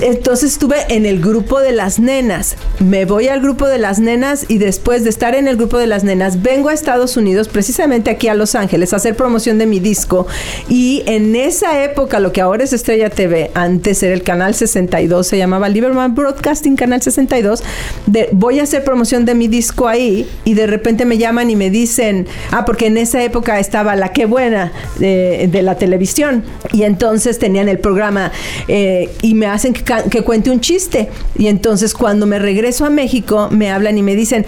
Entonces 0.00 0.52
estuve 0.52 0.76
en 0.88 1.06
el 1.06 1.20
grupo 1.20 1.60
de 1.60 1.70
las 1.70 2.00
nenas. 2.00 2.56
Me 2.80 3.04
voy 3.04 3.28
al 3.28 3.40
grupo 3.40 3.68
de 3.68 3.78
las 3.78 4.00
nenas 4.00 4.46
y 4.48 4.58
después 4.58 5.04
de 5.04 5.10
estar 5.10 5.36
en 5.36 5.46
el 5.46 5.56
grupo 5.56 5.78
de 5.78 5.86
las 5.86 6.02
nenas, 6.02 6.42
vengo 6.42 6.70
a 6.70 6.72
Estados 6.72 7.16
Unidos, 7.16 7.46
precisamente 7.48 8.10
aquí 8.10 8.26
a 8.26 8.34
Los 8.34 8.56
Ángeles, 8.56 8.92
a 8.92 8.96
hacer 8.96 9.14
promoción 9.14 9.58
de 9.58 9.66
mi 9.66 9.78
disco. 9.78 10.26
Y 10.68 11.04
en 11.06 11.36
esa 11.36 11.84
época, 11.84 12.18
lo 12.18 12.32
que 12.32 12.40
ahora 12.40 12.64
es 12.64 12.72
Estrella 12.72 13.10
TV, 13.10 13.52
antes 13.54 14.02
era 14.02 14.12
el 14.12 14.24
canal 14.24 14.56
62, 14.56 15.24
se 15.24 15.38
llamaba 15.38 15.68
Liberman 15.68 16.14
Broadcasting 16.16 16.74
Canal 16.74 17.00
62. 17.00 17.62
de- 18.06 18.28
voy 18.32 18.58
a 18.58 18.64
hacer 18.64 18.82
promoción 18.82 19.24
de 19.24 19.36
mi 19.36 19.46
disco 19.46 19.86
ahí 19.86 20.28
y 20.44 20.54
de 20.54 20.66
repente 20.66 21.01
me 21.04 21.18
llaman 21.18 21.50
y 21.50 21.56
me 21.56 21.70
dicen, 21.70 22.26
ah, 22.50 22.64
porque 22.64 22.86
en 22.86 22.96
esa 22.96 23.22
época 23.22 23.58
estaba 23.58 23.96
La 23.96 24.12
Qué 24.12 24.26
Buena 24.26 24.72
de, 24.98 25.62
la 25.62 25.76
televisión 25.76 26.42
y 26.72 26.82
entonces 26.82 27.38
tenían 27.38 27.68
el 27.68 27.78
programa 27.78 28.32
eh, 28.66 29.10
y 29.22 29.34
me 29.34 29.46
hacen 29.46 29.72
que 29.72 30.22
cuente 30.22 30.50
un 30.50 30.60
chiste. 30.60 31.08
Y 31.36 31.46
entonces 31.46 31.94
cuando 31.94 32.26
me 32.26 32.38
regreso 32.38 32.84
a 32.84 32.90
México 32.90 33.48
me 33.50 33.70
hablan 33.70 33.98
y 33.98 34.02
me 34.02 34.16
dicen, 34.16 34.44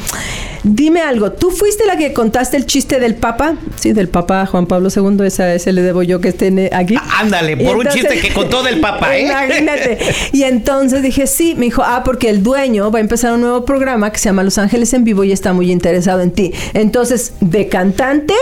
dime 0.64 1.00
algo, 1.02 1.30
¿tú 1.32 1.50
fuiste 1.50 1.84
la 1.86 1.96
que 1.96 2.12
contaste 2.12 2.56
el 2.56 2.66
chiste 2.66 2.98
del 2.98 3.14
Papa? 3.14 3.54
Sí, 3.76 3.92
del 3.92 4.08
Papa 4.08 4.44
Juan 4.46 4.66
Pablo 4.66 4.88
II, 4.94 5.24
esa, 5.26 5.54
ese 5.54 5.72
le 5.72 5.82
debo 5.82 6.02
yo 6.02 6.20
que 6.20 6.28
esté 6.28 6.46
en- 6.48 6.74
aquí. 6.74 6.96
Ah, 6.98 7.20
Ándale, 7.20 7.56
por 7.56 7.76
un 7.76 7.86
chiste 7.88 8.18
que 8.18 8.32
contó 8.32 8.62
del 8.62 8.80
Papa, 8.80 9.16
¿eh? 9.16 9.26
Imagínate. 9.26 9.98
Y 10.32 10.42
entonces 10.42 11.02
dije, 11.02 11.26
sí, 11.26 11.54
me 11.54 11.66
dijo, 11.66 11.82
ah, 11.84 12.02
porque 12.04 12.28
el 12.30 12.42
dueño 12.42 12.90
va 12.90 12.98
a 12.98 13.02
empezar 13.02 13.32
un 13.34 13.42
nuevo 13.42 13.64
programa 13.64 14.10
que 14.10 14.18
se 14.18 14.24
llama 14.24 14.42
Los 14.42 14.58
Ángeles 14.58 14.92
en 14.94 15.04
Vivo 15.04 15.22
y 15.24 15.32
está 15.32 15.52
muy 15.52 15.70
interesado 15.70 16.20
en 16.22 16.30
ti. 16.32 16.52
Entonces, 16.72 17.34
de 17.40 17.68
cantante 17.68 18.34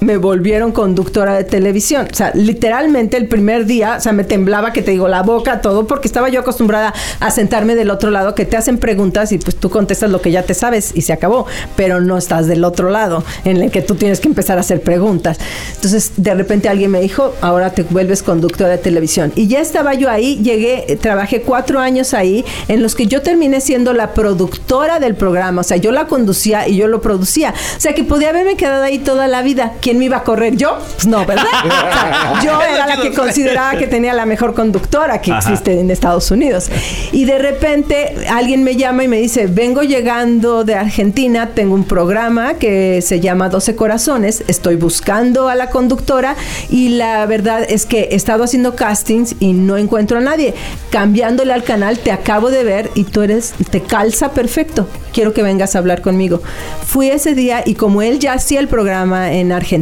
me 0.00 0.16
volvieron 0.16 0.72
conductora 0.72 1.34
de 1.34 1.44
televisión. 1.44 2.08
O 2.10 2.14
sea, 2.14 2.32
literalmente 2.34 3.16
el 3.16 3.28
primer 3.28 3.66
día, 3.66 3.96
o 3.98 4.00
sea, 4.00 4.12
me 4.12 4.24
temblaba 4.24 4.72
que 4.72 4.82
te 4.82 4.90
digo 4.90 5.08
la 5.08 5.22
boca, 5.22 5.60
todo, 5.60 5.86
porque 5.86 6.08
estaba 6.08 6.28
yo 6.28 6.40
acostumbrada 6.40 6.94
a 7.20 7.30
sentarme 7.30 7.74
del 7.74 7.90
otro 7.90 8.10
lado, 8.10 8.34
que 8.34 8.44
te 8.44 8.56
hacen 8.56 8.78
preguntas 8.78 9.32
y 9.32 9.38
pues 9.38 9.56
tú 9.56 9.70
contestas 9.70 10.10
lo 10.10 10.20
que 10.20 10.30
ya 10.30 10.42
te 10.42 10.54
sabes 10.54 10.92
y 10.94 11.02
se 11.02 11.12
acabó, 11.12 11.46
pero 11.76 12.00
no 12.00 12.16
estás 12.16 12.46
del 12.46 12.64
otro 12.64 12.90
lado 12.90 13.24
en 13.44 13.58
el 13.58 13.70
que 13.70 13.82
tú 13.82 13.94
tienes 13.94 14.20
que 14.20 14.28
empezar 14.28 14.58
a 14.58 14.62
hacer 14.62 14.80
preguntas. 14.82 15.38
Entonces, 15.74 16.12
de 16.16 16.34
repente 16.34 16.68
alguien 16.68 16.90
me 16.90 17.00
dijo, 17.00 17.34
ahora 17.40 17.70
te 17.70 17.82
vuelves 17.82 18.22
conductora 18.22 18.70
de 18.70 18.78
televisión. 18.78 19.32
Y 19.36 19.48
ya 19.48 19.60
estaba 19.60 19.94
yo 19.94 20.10
ahí, 20.10 20.36
llegué, 20.42 20.92
eh, 20.92 20.96
trabajé 20.96 21.42
cuatro 21.42 21.78
años 21.78 22.14
ahí, 22.14 22.44
en 22.68 22.82
los 22.82 22.94
que 22.94 23.06
yo 23.06 23.22
terminé 23.22 23.60
siendo 23.60 23.92
la 23.92 24.14
productora 24.14 25.00
del 25.00 25.14
programa, 25.14 25.60
o 25.60 25.64
sea, 25.64 25.76
yo 25.76 25.92
la 25.92 26.06
conducía 26.06 26.68
y 26.68 26.76
yo 26.76 26.88
lo 26.88 27.00
producía. 27.00 27.54
O 27.76 27.80
sea, 27.80 27.94
que 27.94 28.04
podía 28.04 28.30
haberme 28.30 28.56
quedado 28.56 28.82
ahí 28.82 28.98
toda 28.98 29.28
la 29.28 29.42
vida. 29.42 29.74
¿Quién 29.90 29.98
me 29.98 30.04
iba 30.04 30.18
a 30.18 30.22
correr? 30.22 30.54
¿Yo? 30.56 30.78
Pues 30.94 31.08
no, 31.08 31.26
¿verdad? 31.26 31.42
O 31.64 31.68
sea, 31.68 32.40
yo 32.44 32.62
era 32.62 32.86
la 32.86 33.02
que 33.02 33.12
consideraba 33.12 33.76
que 33.76 33.88
tenía 33.88 34.14
la 34.14 34.24
mejor 34.24 34.54
conductora 34.54 35.20
que 35.20 35.32
existe 35.32 35.80
en 35.80 35.90
Estados 35.90 36.30
Unidos. 36.30 36.70
Y 37.10 37.24
de 37.24 37.40
repente 37.40 38.14
alguien 38.28 38.62
me 38.62 38.76
llama 38.76 39.02
y 39.02 39.08
me 39.08 39.16
dice, 39.16 39.48
vengo 39.48 39.82
llegando 39.82 40.62
de 40.62 40.76
Argentina, 40.76 41.50
tengo 41.56 41.74
un 41.74 41.82
programa 41.82 42.54
que 42.54 43.02
se 43.02 43.18
llama 43.18 43.48
12 43.48 43.74
Corazones, 43.74 44.44
estoy 44.46 44.76
buscando 44.76 45.48
a 45.48 45.56
la 45.56 45.70
conductora 45.70 46.36
y 46.68 46.90
la 46.90 47.26
verdad 47.26 47.64
es 47.68 47.84
que 47.84 48.10
he 48.12 48.14
estado 48.14 48.44
haciendo 48.44 48.76
castings 48.76 49.34
y 49.40 49.54
no 49.54 49.76
encuentro 49.76 50.18
a 50.18 50.20
nadie. 50.20 50.54
Cambiándole 50.90 51.52
al 51.52 51.64
canal, 51.64 51.98
te 51.98 52.12
acabo 52.12 52.50
de 52.50 52.62
ver 52.62 52.90
y 52.94 53.02
tú 53.04 53.22
eres, 53.22 53.54
te 53.70 53.80
calza 53.80 54.30
perfecto. 54.30 54.86
Quiero 55.12 55.32
que 55.32 55.42
vengas 55.42 55.74
a 55.74 55.80
hablar 55.80 56.00
conmigo. 56.00 56.40
Fui 56.86 57.10
ese 57.10 57.34
día 57.34 57.64
y 57.66 57.74
como 57.74 58.02
él 58.02 58.20
ya 58.20 58.34
hacía 58.34 58.60
el 58.60 58.68
programa 58.68 59.32
en 59.32 59.50
Argentina, 59.50 59.79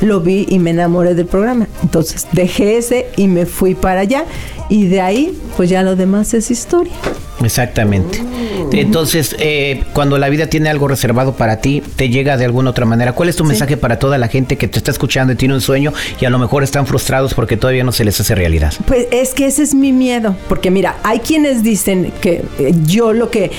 lo 0.00 0.20
vi 0.20 0.46
y 0.48 0.58
me 0.58 0.70
enamoré 0.70 1.14
del 1.14 1.26
programa. 1.26 1.66
Entonces 1.82 2.26
dejé 2.32 2.78
ese 2.78 3.06
y 3.16 3.28
me 3.28 3.46
fui 3.46 3.74
para 3.74 4.00
allá. 4.00 4.24
Y 4.68 4.86
de 4.86 5.00
ahí, 5.00 5.38
pues 5.56 5.70
ya 5.70 5.82
lo 5.82 5.96
demás 5.96 6.34
es 6.34 6.50
historia. 6.50 6.92
Exactamente. 7.42 8.20
Entonces, 8.72 9.36
eh, 9.38 9.84
cuando 9.92 10.18
la 10.18 10.28
vida 10.28 10.46
tiene 10.46 10.68
algo 10.68 10.88
reservado 10.88 11.34
para 11.34 11.60
ti, 11.60 11.82
te 11.96 12.08
llega 12.08 12.36
de 12.36 12.44
alguna 12.44 12.70
otra 12.70 12.86
manera. 12.86 13.12
¿Cuál 13.12 13.28
es 13.28 13.36
tu 13.36 13.44
mensaje 13.44 13.76
para 13.76 13.98
toda 13.98 14.18
la 14.18 14.28
gente 14.28 14.56
que 14.56 14.68
te 14.68 14.78
está 14.78 14.90
escuchando 14.90 15.32
y 15.32 15.36
tiene 15.36 15.54
un 15.54 15.60
sueño 15.60 15.92
y 16.20 16.24
a 16.24 16.30
lo 16.30 16.38
mejor 16.38 16.62
están 16.62 16.86
frustrados 16.86 17.34
porque 17.34 17.56
todavía 17.56 17.84
no 17.84 17.92
se 17.92 18.04
les 18.04 18.18
hace 18.20 18.34
realidad? 18.34 18.72
Pues 18.86 19.06
es 19.10 19.34
que 19.34 19.46
ese 19.46 19.62
es 19.62 19.74
mi 19.74 19.92
miedo, 19.92 20.36
porque 20.48 20.70
mira, 20.70 20.96
hay 21.02 21.20
quienes 21.20 21.62
dicen 21.62 22.12
que 22.20 22.42
eh, 22.58 22.74
yo 22.84 23.12
lo 23.12 23.30
que, 23.30 23.50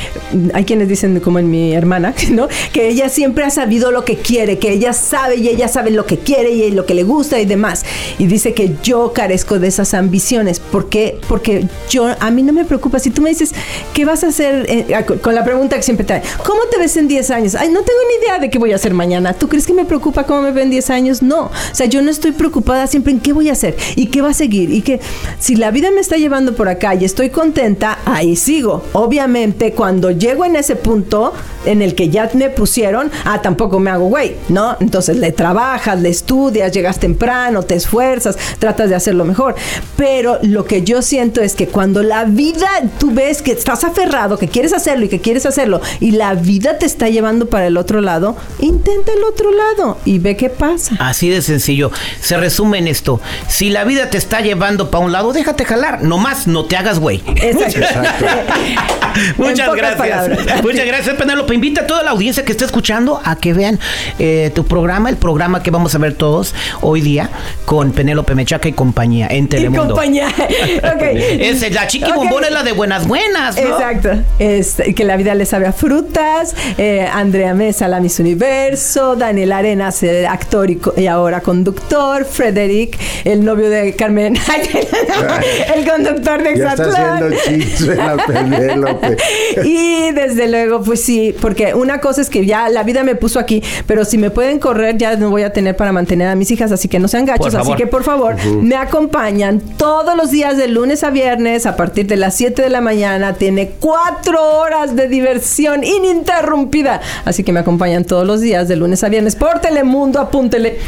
hay 0.53 0.65
quienes 0.65 0.87
dicen 0.87 1.19
como 1.19 1.39
en 1.39 1.49
mi 1.49 1.73
hermana, 1.73 2.13
¿no? 2.31 2.47
Que 2.73 2.89
ella 2.89 3.09
siempre 3.09 3.43
ha 3.43 3.49
sabido 3.49 3.91
lo 3.91 4.05
que 4.05 4.17
quiere, 4.17 4.59
que 4.59 4.71
ella 4.71 4.93
sabe 4.93 5.37
y 5.37 5.47
ella 5.47 5.66
sabe 5.67 5.91
lo 5.91 6.05
que 6.05 6.17
quiere 6.17 6.51
y 6.51 6.71
lo 6.71 6.85
que 6.85 6.93
le 6.93 7.03
gusta 7.03 7.39
y 7.39 7.45
demás. 7.45 7.83
Y 8.17 8.27
dice 8.27 8.53
que 8.53 8.75
yo 8.83 9.13
carezco 9.13 9.59
de 9.59 9.67
esas 9.67 9.93
ambiciones. 9.93 10.59
¿Por 10.59 10.89
qué? 10.89 11.19
Porque 11.27 11.67
yo, 11.89 12.07
a 12.19 12.31
mí 12.31 12.43
no 12.43 12.53
me 12.53 12.65
preocupa. 12.65 12.99
Si 12.99 13.09
tú 13.09 13.21
me 13.21 13.29
dices, 13.29 13.53
¿qué 13.93 14.05
vas 14.05 14.23
a 14.23 14.27
hacer? 14.27 14.65
eh, 14.67 15.05
con 15.21 15.35
la 15.35 15.43
pregunta 15.43 15.75
que 15.75 15.83
siempre 15.83 16.05
trae, 16.05 16.21
¿cómo 16.45 16.61
te 16.71 16.77
ves 16.77 16.97
en 16.97 17.07
10 17.07 17.31
años? 17.31 17.55
Ay, 17.55 17.69
no 17.69 17.81
tengo 17.81 17.99
ni 18.09 18.25
idea 18.25 18.39
de 18.39 18.49
qué 18.49 18.59
voy 18.59 18.71
a 18.71 18.75
hacer 18.75 18.93
mañana. 18.93 19.33
¿Tú 19.33 19.47
crees 19.47 19.65
que 19.65 19.73
me 19.73 19.85
preocupa 19.85 20.25
cómo 20.25 20.41
me 20.41 20.51
veo 20.51 20.63
en 20.63 20.69
10 20.69 20.89
años? 20.89 21.21
No. 21.21 21.45
O 21.45 21.51
sea, 21.73 21.85
yo 21.85 22.01
no 22.01 22.11
estoy 22.11 22.31
preocupada 22.31 22.87
siempre 22.87 23.13
en 23.13 23.19
qué 23.19 23.33
voy 23.33 23.49
a 23.49 23.53
hacer 23.53 23.75
y 23.95 24.07
qué 24.07 24.21
va 24.21 24.29
a 24.29 24.33
seguir. 24.33 24.71
Y 24.71 24.81
que 24.81 24.99
si 25.39 25.55
la 25.55 25.71
vida 25.71 25.91
me 25.91 26.01
está 26.01 26.17
llevando 26.17 26.55
por 26.55 26.69
acá 26.69 26.95
y 26.95 27.05
estoy 27.05 27.29
contenta, 27.29 27.99
ahí 28.05 28.35
sigo. 28.35 28.83
Obviamente, 28.93 29.73
cuando 29.73 30.11
llego 30.11 30.45
en 30.45 30.55
ese 30.55 30.75
punto 30.75 31.33
en 31.65 31.81
el 31.81 31.95
que 31.95 32.09
ya 32.09 32.29
me 32.33 32.49
pusieron, 32.49 33.11
ah, 33.25 33.41
tampoco 33.41 33.79
me 33.79 33.89
hago 33.89 34.07
güey, 34.07 34.35
¿no? 34.49 34.77
Entonces 34.79 35.17
le 35.17 35.31
trabajas, 35.57 35.99
le 35.99 36.09
estudias, 36.09 36.71
llegas 36.71 36.99
temprano, 36.99 37.63
te 37.63 37.73
esfuerzas, 37.73 38.37
tratas 38.59 38.89
de 38.89 38.95
hacerlo 38.95 39.25
mejor. 39.25 39.55
Pero 39.95 40.37
lo 40.43 40.65
que 40.65 40.83
yo 40.83 41.01
siento 41.01 41.41
es 41.41 41.55
que 41.55 41.67
cuando 41.67 42.03
la 42.03 42.25
vida, 42.25 42.69
tú 42.99 43.11
ves 43.11 43.41
que 43.41 43.53
estás 43.53 43.83
aferrado, 43.83 44.37
que 44.37 44.47
quieres 44.47 44.71
hacerlo 44.71 45.05
y 45.05 45.09
que 45.09 45.19
quieres 45.19 45.47
hacerlo, 45.47 45.81
y 45.99 46.11
la 46.11 46.35
vida 46.35 46.77
te 46.77 46.85
está 46.85 47.09
llevando 47.09 47.47
para 47.49 47.65
el 47.65 47.77
otro 47.77 48.01
lado, 48.01 48.37
intenta 48.59 49.11
el 49.11 49.23
otro 49.23 49.51
lado 49.51 49.97
y 50.05 50.19
ve 50.19 50.37
qué 50.37 50.49
pasa. 50.49 50.95
Así 50.99 51.29
de 51.29 51.41
sencillo. 51.41 51.89
Se 52.21 52.37
resume 52.37 52.77
en 52.77 52.87
esto. 52.87 53.19
Si 53.47 53.71
la 53.71 53.83
vida 53.83 54.11
te 54.11 54.19
está 54.19 54.41
llevando 54.41 54.91
para 54.91 55.05
un 55.05 55.11
lado, 55.11 55.33
déjate 55.33 55.65
jalar. 55.65 56.03
Nomás 56.03 56.45
no 56.45 56.65
te 56.65 56.77
hagas 56.77 56.99
güey. 56.99 57.23
Exacto. 57.35 57.79
Muchas 59.37 59.75
gracias. 59.75 59.97
palabras. 59.97 60.61
Muchas 60.61 60.85
gracias, 60.85 61.15
Penélope. 61.15 61.55
Invita 61.55 61.81
a 61.81 61.87
toda 61.87 62.03
la 62.03 62.11
audiencia 62.11 62.45
que 62.45 62.51
esté 62.51 62.65
escuchando 62.65 63.19
a 63.23 63.37
que 63.37 63.53
vean 63.53 63.79
eh, 64.19 64.51
tu 64.53 64.63
programa, 64.65 65.09
el 65.09 65.17
programa 65.17 65.46
que 65.47 65.71
vamos 65.71 65.95
a 65.95 65.97
ver 65.97 66.13
todos 66.13 66.53
hoy 66.81 66.99
día 67.01 67.29
con 67.65 67.91
Penélope 67.93 68.35
Mechaca 68.35 68.67
y 68.67 68.73
compañía 68.73 69.27
en 69.27 69.45
Y 69.45 69.47
Telemundo. 69.47 69.93
compañía. 69.95 70.27
Ok. 70.77 71.01
Es, 71.01 71.71
la 71.73 71.87
chiqui 71.87 72.09
Ok. 72.11 72.15
bombón 72.15 72.43
es 72.43 72.51
la 72.51 72.63
de 72.63 72.71
buenas 72.73 73.07
buenas, 73.07 73.55
¿no? 73.55 73.61
Exacto. 73.61 74.09
Es, 74.39 74.75
que 74.95 75.03
la 75.03 75.15
vida 75.17 75.33
le 75.35 75.45
sabe 75.45 75.65
a 75.65 75.71
frutas. 75.73 76.55
eh, 76.77 77.07
Andrea 77.11 77.53
Mesa, 77.53 77.87
la 77.87 77.99
Miss 77.99 78.19
Universo. 78.19 79.15
Daniel 79.15 79.51
Arenas, 79.53 80.03
el 80.03 80.25
actor 80.25 80.69
y, 80.69 80.79
y 80.97 81.07
ahora 81.07 81.41
conductor. 81.41 82.25
Frederick, 82.25 82.97
el 83.23 83.43
novio 83.45 83.69
de 83.69 83.95
Carmen. 83.95 84.35
el 85.75 85.89
conductor 85.89 86.43
de 86.43 86.57
Ya 86.57 86.69
está 86.69 86.83
Exatlán. 86.85 87.23
haciendo 87.33 87.37
chistes 87.45 87.97
la 87.97 88.17
Penélope. 88.17 89.17
y 89.63 90.11
desde 90.11 90.47
luego, 90.47 90.83
pues 90.83 91.01
sí, 91.03 91.35
porque 91.41 91.73
una 91.73 91.99
cosa 91.99 92.21
es 92.21 92.29
que 92.29 92.45
ya 92.45 92.69
la 92.69 92.83
vida 92.83 93.03
me 93.03 93.15
puso 93.15 93.39
aquí, 93.39 93.63
pero 93.85 94.05
si 94.05 94.17
me 94.17 94.29
pueden 94.31 94.59
correr, 94.59 94.97
ya 94.97 95.15
no 95.15 95.29
voy 95.29 95.36
a 95.43 95.53
tener 95.53 95.75
para 95.75 95.91
mantener 95.91 96.27
a 96.27 96.35
mis 96.35 96.51
hijas, 96.51 96.71
así 96.71 96.87
que 96.87 96.99
no 96.99 97.07
sean 97.07 97.25
gachos. 97.25 97.55
Así 97.55 97.73
que 97.75 97.87
por 97.87 98.03
favor, 98.03 98.35
me 98.45 98.75
acompañan 98.75 99.59
todos 99.59 100.15
los 100.15 100.31
días 100.31 100.57
de 100.57 100.67
lunes 100.67 101.03
a 101.03 101.09
viernes 101.09 101.65
a 101.65 101.75
partir 101.75 102.07
de 102.07 102.17
las 102.17 102.35
7 102.35 102.61
de 102.61 102.69
la 102.69 102.81
mañana. 102.81 103.33
Tiene 103.33 103.71
cuatro 103.79 104.59
horas 104.59 104.95
de 104.95 105.07
diversión 105.07 105.83
ininterrumpida. 105.83 107.01
Así 107.25 107.43
que 107.43 107.51
me 107.51 107.59
acompañan 107.59 108.05
todos 108.05 108.25
los 108.25 108.41
días 108.41 108.67
de 108.67 108.75
lunes 108.75 109.03
a 109.03 109.09
viernes 109.09 109.35
por 109.35 109.59
Telemundo. 109.59 110.19
Apúntele. 110.19 110.79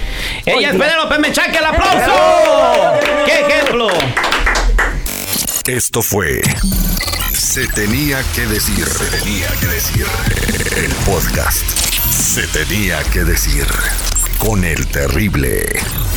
Ella 0.45 0.71
es. 0.71 0.75
Penélope 0.75 1.19
Mechaca, 1.19 1.57
el 1.59 1.65
aplauso. 1.65 2.11
¡Qué 3.25 3.39
ejemplo! 3.41 3.87
Esto 5.67 6.01
fue 6.01 6.41
Se 7.33 7.67
tenía 7.67 8.19
que 8.35 8.47
decir. 8.47 8.85
Se 8.85 9.17
tenía 9.17 9.47
que 9.59 9.67
decir. 9.67 10.05
El 10.75 10.91
podcast. 11.05 11.63
Se 12.11 12.47
tenía 12.47 13.03
que 13.11 13.23
decir. 13.23 13.65
Con 14.39 14.63
el 14.63 14.87
terrible. 14.87 16.08